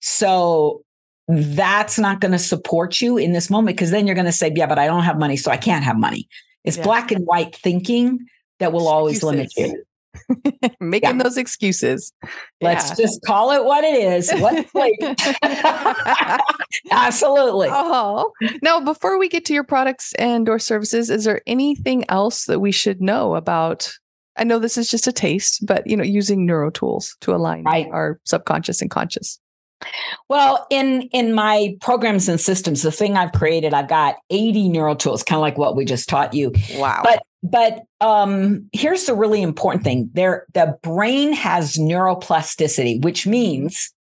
So 0.00 0.82
that's 1.28 1.98
not 1.98 2.20
going 2.20 2.32
to 2.32 2.38
support 2.38 3.00
you 3.00 3.16
in 3.16 3.32
this 3.32 3.50
moment 3.50 3.76
because 3.76 3.90
then 3.90 4.06
you're 4.06 4.14
going 4.14 4.26
to 4.26 4.32
say, 4.32 4.52
yeah, 4.54 4.66
but 4.66 4.78
I 4.78 4.86
don't 4.86 5.02
have 5.02 5.18
money, 5.18 5.36
so 5.36 5.50
I 5.50 5.56
can't 5.56 5.84
have 5.84 5.96
money. 5.98 6.28
It's 6.64 6.76
Yeah. 6.76 6.84
black 6.84 7.10
and 7.10 7.24
white 7.24 7.54
thinking 7.56 8.20
that 8.60 8.72
will 8.72 8.88
always 8.88 9.22
limit 9.22 9.52
you. 9.56 9.82
Making 10.80 11.16
Yeah. 11.18 11.22
those 11.24 11.36
excuses. 11.36 12.12
Let's 12.60 12.90
Yeah. 12.90 13.04
just 13.06 13.22
call 13.24 13.50
it 13.52 13.64
what 13.64 13.84
it 13.84 13.94
is. 13.96 14.30
What's 14.38 14.74
late? 14.74 14.98
Absolutely. 16.90 17.68
Oh, 17.70 18.32
now 18.62 18.80
before 18.80 19.18
we 19.18 19.28
get 19.28 19.44
to 19.46 19.54
your 19.54 19.64
products 19.64 20.12
and 20.14 20.48
or 20.48 20.58
services, 20.58 21.10
is 21.10 21.24
there 21.24 21.40
anything 21.46 22.04
else 22.08 22.44
that 22.46 22.60
we 22.60 22.72
should 22.72 23.00
know 23.00 23.34
about? 23.34 23.92
I 24.36 24.44
know 24.44 24.58
this 24.58 24.76
is 24.76 24.88
just 24.90 25.06
a 25.06 25.12
taste, 25.12 25.64
but 25.66 25.86
you 25.86 25.96
know, 25.96 26.04
using 26.04 26.44
neuro 26.46 26.70
tools 26.70 27.16
to 27.22 27.34
align 27.34 27.64
Right. 27.64 27.88
our 27.90 28.20
subconscious 28.24 28.82
and 28.82 28.90
conscious. 28.90 29.38
Well, 30.30 30.66
in 30.70 31.02
in 31.12 31.34
my 31.34 31.76
programs 31.82 32.28
and 32.30 32.40
systems, 32.40 32.80
the 32.82 32.90
thing 32.90 33.16
I've 33.18 33.32
created, 33.32 33.74
I've 33.74 33.88
got 33.88 34.16
80 34.30 34.68
neural 34.70 34.96
tools, 34.96 35.22
kind 35.22 35.36
of 35.36 35.42
like 35.42 35.58
what 35.58 35.76
we 35.76 35.84
just 35.84 36.08
taught 36.08 36.32
you. 36.32 36.52
Wow. 36.76 37.02
But 37.04 37.22
but 37.50 37.82
um 38.00 38.68
here's 38.72 39.06
the 39.06 39.14
really 39.14 39.42
important 39.42 39.84
thing. 39.84 40.10
There 40.12 40.46
the 40.54 40.76
brain 40.82 41.32
has 41.32 41.76
neuroplasticity, 41.76 43.02
which 43.02 43.26
means 43.26 43.92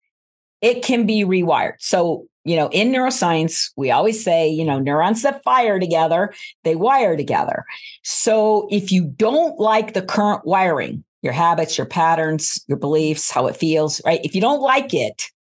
it 0.61 0.83
can 0.83 1.05
be 1.05 1.23
rewired. 1.23 1.75
So, 1.79 2.25
you 2.43 2.55
know, 2.55 2.69
in 2.69 2.91
neuroscience, 2.91 3.71
we 3.75 3.91
always 3.91 4.23
say, 4.23 4.49
you 4.49 4.65
know, 4.65 4.79
neurons 4.79 5.21
that 5.21 5.43
fire 5.43 5.79
together, 5.79 6.33
they 6.63 6.75
wire 6.75 7.15
together. 7.17 7.65
So, 8.03 8.67
if 8.71 8.91
you 8.91 9.05
don't 9.05 9.59
like 9.59 9.93
the 9.93 10.01
current 10.01 10.45
wiring, 10.45 11.03
your 11.21 11.33
habits, 11.33 11.77
your 11.77 11.87
patterns, 11.87 12.63
your 12.67 12.77
beliefs, 12.77 13.31
how 13.31 13.47
it 13.47 13.55
feels, 13.55 14.01
right? 14.05 14.21
If 14.23 14.35
you 14.35 14.41
don't 14.41 14.61
like 14.61 14.93
it, 14.93 15.31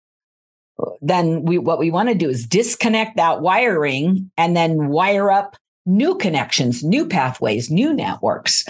then 1.01 1.45
we 1.45 1.59
what 1.59 1.79
we 1.79 1.91
want 1.91 2.09
to 2.09 2.15
do 2.15 2.29
is 2.29 2.47
disconnect 2.47 3.17
that 3.17 3.41
wiring 3.41 4.31
and 4.37 4.57
then 4.57 4.89
wire 4.89 5.31
up 5.31 5.57
new 5.87 6.17
connections, 6.17 6.83
new 6.83 7.07
pathways, 7.07 7.71
new 7.71 7.93
networks. 7.93 8.65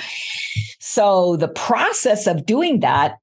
So 0.80 1.36
the 1.36 1.48
process 1.48 2.26
of 2.26 2.46
doing 2.46 2.80
that 2.80 3.16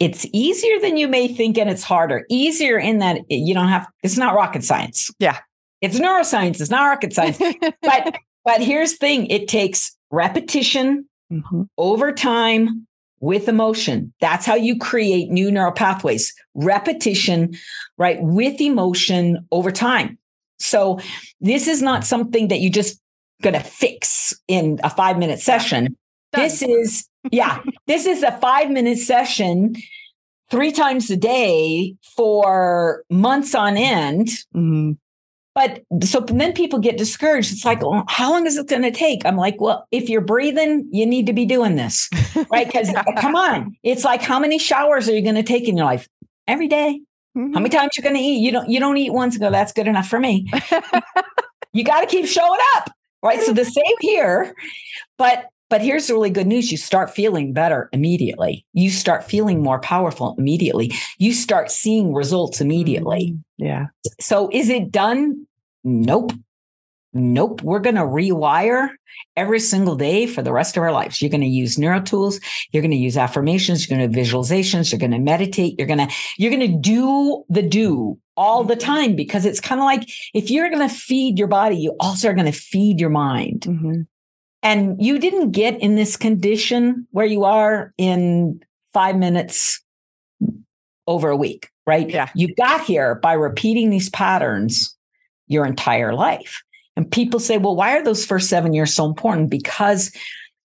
it's 0.00 0.26
easier 0.32 0.80
than 0.80 0.96
you 0.96 1.06
may 1.06 1.28
think 1.28 1.56
and 1.56 1.70
it's 1.70 1.84
harder. 1.84 2.26
Easier 2.28 2.76
in 2.78 2.98
that 2.98 3.20
you 3.28 3.54
don't 3.54 3.68
have 3.68 3.86
it's 4.02 4.18
not 4.18 4.34
rocket 4.34 4.64
science. 4.64 5.08
Yeah. 5.20 5.38
It's 5.80 6.00
neuroscience, 6.00 6.60
it's 6.60 6.68
not 6.70 6.84
rocket 6.86 7.12
science. 7.12 7.38
but 7.82 8.16
but 8.44 8.60
here's 8.60 8.92
the 8.92 8.98
thing, 8.98 9.26
it 9.26 9.48
takes 9.48 9.96
repetition 10.10 11.08
Mhm. 11.32 11.68
over 11.78 12.12
time 12.12 12.86
with 13.20 13.48
emotion. 13.48 14.12
That's 14.20 14.44
how 14.44 14.56
you 14.56 14.76
create 14.78 15.30
new 15.30 15.50
neural 15.50 15.72
pathways. 15.72 16.34
Repetition, 16.54 17.54
right, 17.96 18.18
with 18.20 18.60
emotion 18.60 19.46
over 19.52 19.70
time. 19.70 20.18
So 20.58 20.98
this 21.40 21.66
is 21.66 21.80
not 21.80 22.04
something 22.04 22.48
that 22.48 22.60
you 22.60 22.68
just 22.68 23.00
going 23.42 23.54
to 23.54 23.60
fix 23.60 24.32
in 24.48 24.78
a 24.82 24.90
5-minute 24.90 25.40
session. 25.40 25.96
This 26.32 26.62
is 26.62 27.08
yeah, 27.30 27.62
this 27.86 28.06
is 28.06 28.22
a 28.22 28.32
5-minute 28.42 28.98
session 28.98 29.76
3 30.50 30.72
times 30.72 31.10
a 31.10 31.16
day 31.16 31.94
for 32.16 33.04
months 33.10 33.54
on 33.54 33.76
end. 33.76 34.28
Mhm. 34.54 34.98
But 35.54 35.82
so 36.02 36.18
then 36.18 36.52
people 36.52 36.80
get 36.80 36.98
discouraged. 36.98 37.52
It's 37.52 37.64
like, 37.64 37.80
well, 37.80 38.02
how 38.08 38.32
long 38.32 38.44
is 38.44 38.56
it 38.56 38.66
going 38.66 38.82
to 38.82 38.90
take? 38.90 39.24
I'm 39.24 39.36
like, 39.36 39.60
well, 39.60 39.86
if 39.92 40.08
you're 40.08 40.20
breathing, 40.20 40.88
you 40.90 41.06
need 41.06 41.26
to 41.26 41.32
be 41.32 41.46
doing 41.46 41.76
this, 41.76 42.10
right? 42.50 42.66
Because 42.66 42.92
come 43.18 43.36
on, 43.36 43.76
it's 43.84 44.04
like, 44.04 44.20
how 44.20 44.40
many 44.40 44.58
showers 44.58 45.08
are 45.08 45.14
you 45.14 45.22
going 45.22 45.36
to 45.36 45.44
take 45.44 45.68
in 45.68 45.76
your 45.76 45.86
life? 45.86 46.08
Every 46.48 46.66
day. 46.66 47.00
Mhm. 47.38 47.54
How 47.54 47.60
many 47.60 47.68
times 47.70 47.96
you're 47.96 48.02
going 48.02 48.16
to 48.16 48.20
eat? 48.20 48.38
You 48.40 48.50
don't. 48.50 48.68
You 48.68 48.80
don't 48.80 48.96
eat 48.96 49.12
once 49.12 49.34
and 49.36 49.42
go. 49.42 49.50
That's 49.50 49.72
good 49.72 49.86
enough 49.86 50.08
for 50.08 50.18
me. 50.18 50.50
you 51.72 51.84
got 51.84 52.00
to 52.00 52.06
keep 52.06 52.26
showing 52.26 52.60
up, 52.74 52.90
right? 53.24 53.40
So 53.42 53.52
the 53.52 53.64
same 53.64 53.96
here, 54.00 54.54
but 55.18 55.46
but 55.70 55.80
here's 55.80 56.06
the 56.06 56.14
really 56.14 56.30
good 56.30 56.46
news: 56.46 56.70
you 56.70 56.78
start 56.78 57.10
feeling 57.10 57.52
better 57.52 57.88
immediately. 57.92 58.64
You 58.74 58.90
start 58.90 59.24
feeling 59.24 59.62
more 59.62 59.80
powerful 59.80 60.36
immediately. 60.38 60.92
You 61.18 61.32
start 61.32 61.70
seeing 61.70 62.14
results 62.14 62.60
immediately. 62.60 63.32
Mhm. 63.32 63.42
Yeah. 63.58 63.86
So 64.20 64.48
is 64.52 64.68
it 64.68 64.92
done? 64.92 65.46
Nope. 65.82 66.32
Nope. 67.12 67.62
We're 67.62 67.78
going 67.78 67.94
to 67.94 68.02
rewire 68.02 68.88
every 69.36 69.60
single 69.60 69.94
day 69.94 70.26
for 70.26 70.42
the 70.42 70.52
rest 70.52 70.76
of 70.76 70.82
our 70.82 70.90
lives. 70.90 71.22
You're 71.22 71.30
going 71.30 71.40
to 71.42 71.46
use 71.46 71.78
neuro 71.78 72.00
tools. 72.00 72.40
You're 72.72 72.82
going 72.82 72.90
to 72.90 72.96
use 72.96 73.16
affirmations. 73.16 73.88
You're 73.88 73.98
going 73.98 74.10
to 74.12 74.18
visualizations. 74.18 74.90
You're 74.90 74.98
going 74.98 75.12
to 75.12 75.18
meditate. 75.20 75.76
You're 75.78 75.86
going 75.86 76.06
to, 76.06 76.12
you're 76.38 76.50
going 76.50 76.72
to 76.72 76.76
do 76.78 77.44
the 77.48 77.62
do 77.62 78.18
all 78.36 78.64
the 78.64 78.76
time 78.76 79.16
because 79.16 79.44
it's 79.44 79.60
kind 79.60 79.80
of 79.80 79.84
like 79.84 80.08
if 80.32 80.50
you're 80.50 80.70
going 80.70 80.86
to 80.86 80.94
feed 80.94 81.38
your 81.38 81.48
body, 81.48 81.76
you 81.76 81.94
also 82.00 82.28
are 82.28 82.34
going 82.34 82.50
to 82.50 82.58
feed 82.58 83.00
your 83.00 83.10
mind. 83.10 83.62
Mm-hmm. 83.62 84.02
And 84.62 85.02
you 85.02 85.18
didn't 85.18 85.50
get 85.50 85.80
in 85.80 85.94
this 85.94 86.16
condition 86.16 87.06
where 87.10 87.26
you 87.26 87.44
are 87.44 87.92
in 87.98 88.62
five 88.92 89.16
minutes 89.16 89.82
over 91.06 91.28
a 91.28 91.36
week, 91.36 91.68
right? 91.86 92.08
Yeah. 92.08 92.30
You 92.34 92.54
got 92.54 92.80
here 92.80 93.16
by 93.16 93.34
repeating 93.34 93.90
these 93.90 94.08
patterns 94.08 94.96
your 95.48 95.66
entire 95.66 96.14
life. 96.14 96.62
And 96.96 97.10
people 97.10 97.40
say, 97.40 97.58
well, 97.58 97.76
why 97.76 97.96
are 97.96 98.02
those 98.02 98.24
first 98.24 98.48
seven 98.48 98.72
years 98.72 98.94
so 98.94 99.04
important? 99.04 99.50
Because 99.50 100.10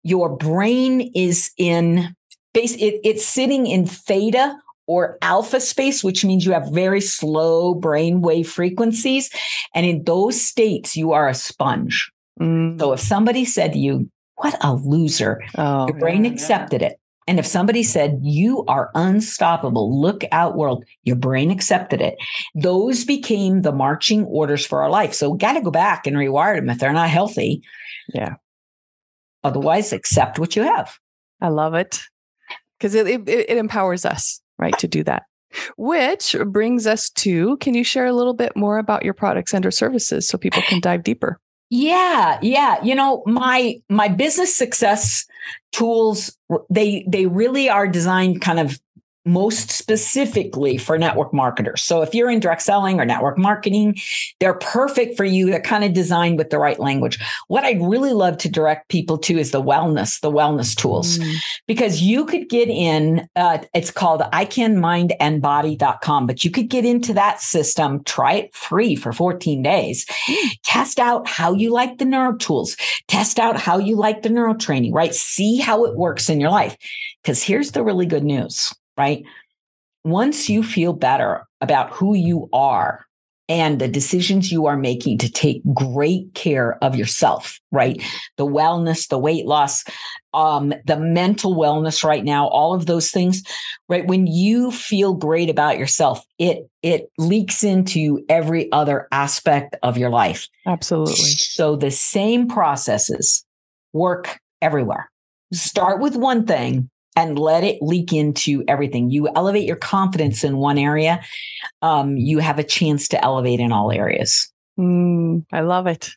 your 0.03 0.29
brain 0.29 1.11
is 1.15 1.51
in 1.57 2.15
base, 2.53 2.75
it, 2.75 2.99
it's 3.03 3.25
sitting 3.25 3.65
in 3.65 3.87
theta 3.87 4.55
or 4.87 5.17
alpha 5.21 5.59
space, 5.59 6.03
which 6.03 6.25
means 6.25 6.45
you 6.45 6.53
have 6.53 6.71
very 6.71 7.01
slow 7.01 7.75
brain 7.75 8.21
wave 8.21 8.49
frequencies. 8.49 9.29
And 9.75 9.85
in 9.85 10.03
those 10.05 10.41
states, 10.41 10.97
you 10.97 11.11
are 11.11 11.27
a 11.27 11.35
sponge. 11.35 12.11
Mm. 12.39 12.79
So 12.79 12.93
if 12.93 12.99
somebody 12.99 13.45
said 13.45 13.73
to 13.73 13.79
you, 13.79 14.09
what 14.37 14.57
a 14.63 14.73
loser, 14.73 15.43
oh, 15.57 15.87
your 15.87 15.97
brain 15.97 16.25
yeah, 16.25 16.31
accepted 16.31 16.81
it. 16.81 16.99
And 17.27 17.39
if 17.39 17.45
somebody 17.45 17.83
said, 17.83 18.19
you 18.21 18.63
are 18.67 18.89
unstoppable, 18.95 19.99
look 19.99 20.23
out 20.31 20.55
world, 20.55 20.85
your 21.03 21.17
brain 21.17 21.51
accepted 21.51 21.99
it. 22.01 22.15
Those 22.55 23.03
became 23.03 23.63
the 23.63 23.73
marching 23.73 24.23
orders 24.25 24.65
for 24.65 24.81
our 24.81 24.89
life. 24.89 25.13
So 25.13 25.33
got 25.33 25.53
to 25.53 25.61
go 25.61 25.71
back 25.71 26.07
and 26.07 26.15
rewire 26.15 26.55
them 26.55 26.69
if 26.69 26.79
they're 26.79 26.93
not 26.93 27.09
healthy. 27.09 27.61
Yeah. 28.13 28.35
Otherwise, 29.43 29.91
accept 29.91 30.39
what 30.39 30.55
you 30.55 30.63
have. 30.63 30.97
I 31.41 31.49
love 31.49 31.73
it 31.73 31.99
because 32.77 32.95
it, 32.95 33.07
it, 33.07 33.27
it 33.27 33.57
empowers 33.57 34.05
us, 34.05 34.41
right, 34.59 34.77
to 34.79 34.87
do 34.87 35.03
that. 35.03 35.23
Which 35.77 36.35
brings 36.47 36.85
us 36.85 37.09
to 37.11 37.57
can 37.57 37.73
you 37.73 37.83
share 37.83 38.05
a 38.05 38.13
little 38.13 38.33
bit 38.33 38.55
more 38.55 38.77
about 38.77 39.03
your 39.03 39.13
products 39.13 39.53
and 39.53 39.65
or 39.65 39.71
services 39.71 40.27
so 40.27 40.37
people 40.37 40.61
can 40.63 40.81
dive 40.81 41.03
deeper? 41.03 41.39
Yeah, 41.69 42.39
yeah. 42.41 42.81
You 42.83 42.95
know, 42.95 43.23
my 43.25 43.75
my 43.89 44.07
business 44.07 44.55
success 44.55 45.25
tools 45.71 46.37
they 46.69 47.05
they 47.07 47.25
really 47.25 47.69
are 47.69 47.87
designed 47.87 48.41
kind 48.41 48.59
of 48.59 48.79
most 49.27 49.71
specifically 49.71 50.77
for 50.77 50.97
network 50.97 51.33
marketers. 51.33 51.83
So 51.83 52.01
if 52.01 52.15
you're 52.15 52.29
in 52.29 52.39
direct 52.39 52.61
selling 52.61 52.99
or 52.99 53.05
network 53.05 53.37
marketing, 53.37 53.97
they're 54.39 54.55
perfect 54.55 55.17
for 55.17 55.25
you. 55.25 55.49
They're 55.49 55.61
kind 55.61 55.83
of 55.83 55.93
designed 55.93 56.37
with 56.37 56.49
the 56.49 56.59
right 56.59 56.79
language. 56.79 57.19
What 57.47 57.63
I'd 57.63 57.81
really 57.81 58.13
love 58.13 58.37
to 58.39 58.49
direct 58.49 58.89
people 58.89 59.17
to 59.19 59.37
is 59.37 59.51
the 59.51 59.61
wellness, 59.61 60.19
the 60.21 60.31
wellness 60.31 60.75
tools, 60.75 61.19
Mm. 61.19 61.35
because 61.67 62.01
you 62.01 62.25
could 62.25 62.49
get 62.49 62.69
in, 62.69 63.27
uh, 63.35 63.59
it's 63.73 63.91
called 63.91 64.21
icanmindandbody.com, 64.21 66.27
but 66.27 66.43
you 66.43 66.51
could 66.51 66.69
get 66.69 66.85
into 66.85 67.13
that 67.13 67.41
system, 67.41 68.03
try 68.03 68.33
it 68.33 68.55
free 68.55 68.95
for 68.95 69.13
14 69.13 69.61
days, 69.61 70.05
test 70.63 70.99
out 70.99 71.27
how 71.27 71.53
you 71.53 71.71
like 71.71 71.97
the 71.97 72.05
neuro 72.05 72.35
tools, 72.37 72.75
test 73.07 73.39
out 73.39 73.57
how 73.57 73.77
you 73.77 73.95
like 73.95 74.23
the 74.23 74.29
neuro 74.29 74.53
training, 74.53 74.93
right? 74.93 75.13
See 75.13 75.57
how 75.57 75.85
it 75.85 75.95
works 75.95 76.29
in 76.29 76.39
your 76.39 76.51
life. 76.51 76.77
Because 77.23 77.43
here's 77.43 77.71
the 77.71 77.83
really 77.83 78.05
good 78.05 78.23
news 78.23 78.73
right? 78.97 79.23
Once 80.03 80.49
you 80.49 80.63
feel 80.63 80.93
better 80.93 81.45
about 81.61 81.91
who 81.91 82.15
you 82.15 82.49
are 82.53 83.05
and 83.49 83.79
the 83.79 83.87
decisions 83.87 84.51
you 84.51 84.65
are 84.65 84.77
making 84.77 85.17
to 85.17 85.31
take 85.31 85.61
great 85.73 86.33
care 86.33 86.77
of 86.83 86.95
yourself, 86.95 87.59
right? 87.71 88.01
The 88.35 88.45
wellness, 88.45 89.07
the 89.07 89.17
weight 89.17 89.45
loss, 89.45 89.85
um, 90.33 90.73
the 90.85 90.97
mental 90.97 91.55
wellness 91.55 92.03
right 92.03 92.23
now, 92.23 92.47
all 92.47 92.73
of 92.73 92.85
those 92.87 93.09
things, 93.09 93.41
right? 93.87 94.05
When 94.05 94.27
you 94.27 94.71
feel 94.71 95.13
great 95.13 95.49
about 95.49 95.79
yourself, 95.79 96.25
it 96.37 96.69
it 96.83 97.09
leaks 97.17 97.63
into 97.63 98.23
every 98.27 98.71
other 98.71 99.07
aspect 99.11 99.75
of 99.81 99.97
your 99.97 100.09
life. 100.09 100.47
Absolutely. 100.65 101.15
So 101.15 101.75
the 101.75 101.91
same 101.91 102.47
processes 102.47 103.45
work 103.93 104.39
everywhere. 104.61 105.09
Start 105.53 106.01
with 106.01 106.17
one 106.17 106.45
thing 106.45 106.89
and 107.17 107.39
let 107.39 107.63
it 107.63 107.81
leak 107.81 108.13
into 108.13 108.63
everything. 108.67 109.09
You 109.09 109.27
elevate 109.35 109.65
your 109.65 109.75
confidence 109.75 110.43
in 110.43 110.57
one 110.57 110.77
area, 110.77 111.19
um, 111.81 112.15
you 112.15 112.37
have 112.37 112.59
a 112.59 112.63
chance 112.63 113.07
to 113.07 113.25
elevate 113.25 113.59
in 113.59 113.71
all 113.71 113.91
areas. 113.91 114.49
Mm, 114.79 115.43
I 115.51 115.61
love 115.61 115.87
it. 115.87 116.11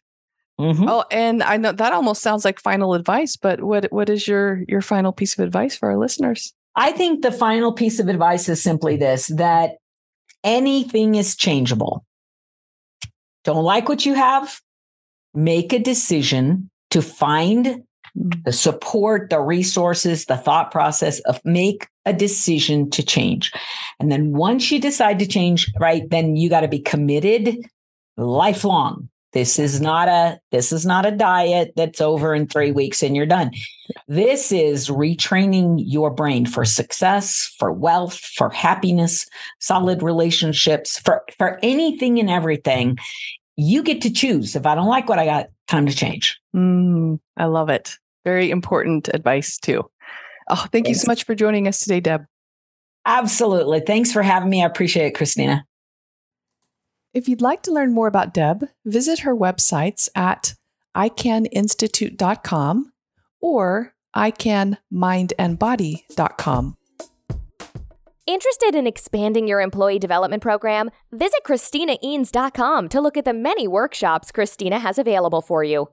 Mhm. 0.60 0.84
Oh, 0.86 1.04
and 1.10 1.42
I 1.42 1.56
know 1.56 1.72
that 1.72 1.94
almost 1.94 2.20
sounds 2.20 2.44
like 2.44 2.60
final 2.60 2.92
advice, 2.92 3.34
but 3.34 3.62
what 3.62 3.90
what 3.90 4.10
is 4.10 4.28
your 4.28 4.62
your 4.68 4.82
final 4.82 5.10
piece 5.10 5.38
of 5.38 5.42
advice 5.42 5.74
for 5.74 5.90
our 5.90 5.96
listeners? 5.96 6.52
I 6.76 6.92
think 6.92 7.22
the 7.22 7.32
final 7.32 7.72
piece 7.72 7.98
of 7.98 8.08
advice 8.08 8.46
is 8.50 8.62
simply 8.62 8.98
this 8.98 9.28
that 9.28 9.76
anything 10.44 11.14
is 11.14 11.34
changeable. 11.34 12.04
Don't 13.44 13.64
like 13.64 13.88
what 13.88 14.04
you 14.04 14.12
have? 14.12 14.60
Make 15.32 15.72
a 15.72 15.78
decision 15.78 16.70
to 16.90 17.00
find 17.00 17.84
Mm. 18.18 18.44
the 18.44 18.52
support, 18.52 19.30
the 19.30 19.40
resources, 19.40 20.24
the 20.26 20.36
thought 20.36 20.70
process 20.70 21.20
of 21.20 21.40
make 21.44 21.86
a 22.06 22.12
decision 22.12 22.90
to 22.90 23.02
change. 23.02 23.52
And 24.00 24.10
then 24.10 24.32
once 24.32 24.70
you 24.72 24.80
decide 24.80 25.18
to 25.20 25.26
change, 25.26 25.70
right, 25.78 26.08
then 26.10 26.36
you 26.36 26.48
got 26.48 26.62
to 26.62 26.68
be 26.68 26.80
committed 26.80 27.56
lifelong. 28.16 29.08
This 29.32 29.60
is 29.60 29.80
not 29.80 30.08
a 30.08 30.40
this 30.50 30.72
is 30.72 30.84
not 30.84 31.06
a 31.06 31.12
diet 31.12 31.72
that's 31.76 32.00
over 32.00 32.34
in 32.34 32.48
3 32.48 32.72
weeks 32.72 33.00
and 33.00 33.14
you're 33.14 33.26
done. 33.26 33.52
This 34.08 34.50
is 34.50 34.88
retraining 34.88 35.76
your 35.78 36.10
brain 36.10 36.46
for 36.46 36.64
success, 36.64 37.54
for 37.58 37.70
wealth, 37.72 38.18
for 38.18 38.50
happiness, 38.50 39.28
solid 39.60 40.02
relationships, 40.02 40.98
for 40.98 41.22
for 41.38 41.60
anything 41.62 42.18
and 42.18 42.28
everything. 42.28 42.98
You 43.54 43.84
get 43.84 44.02
to 44.02 44.10
choose. 44.10 44.56
If 44.56 44.66
I 44.66 44.74
don't 44.74 44.88
like 44.88 45.08
what 45.08 45.20
I 45.20 45.26
got, 45.26 45.46
time 45.70 45.86
to 45.86 45.94
change. 45.94 46.38
Mm, 46.54 47.18
I 47.36 47.46
love 47.46 47.70
it. 47.70 47.96
Very 48.24 48.50
important 48.50 49.08
advice 49.14 49.58
too. 49.58 49.88
Oh, 50.48 50.66
thank 50.72 50.88
you 50.88 50.94
so 50.94 51.06
much 51.06 51.24
for 51.24 51.34
joining 51.34 51.68
us 51.68 51.80
today, 51.80 52.00
Deb. 52.00 52.24
Absolutely. 53.06 53.80
Thanks 53.80 54.12
for 54.12 54.22
having 54.22 54.50
me. 54.50 54.62
I 54.62 54.66
appreciate 54.66 55.06
it, 55.06 55.14
Christina. 55.14 55.64
If 57.14 57.28
you'd 57.28 57.40
like 57.40 57.62
to 57.62 57.72
learn 57.72 57.94
more 57.94 58.08
about 58.08 58.34
Deb, 58.34 58.66
visit 58.84 59.20
her 59.20 59.34
websites 59.34 60.10
at 60.14 60.54
icaninstitute.com 60.96 62.92
or 63.40 63.94
icanmindandbody.com. 64.14 66.76
Interested 68.30 68.76
in 68.76 68.86
expanding 68.86 69.48
your 69.48 69.60
employee 69.60 69.98
development 69.98 70.40
program? 70.40 70.92
Visit 71.10 71.40
ChristinaEanes.com 71.44 72.88
to 72.90 73.00
look 73.00 73.16
at 73.16 73.24
the 73.24 73.32
many 73.32 73.66
workshops 73.66 74.30
Christina 74.30 74.78
has 74.78 74.98
available 74.98 75.40
for 75.40 75.64
you. 75.64 75.88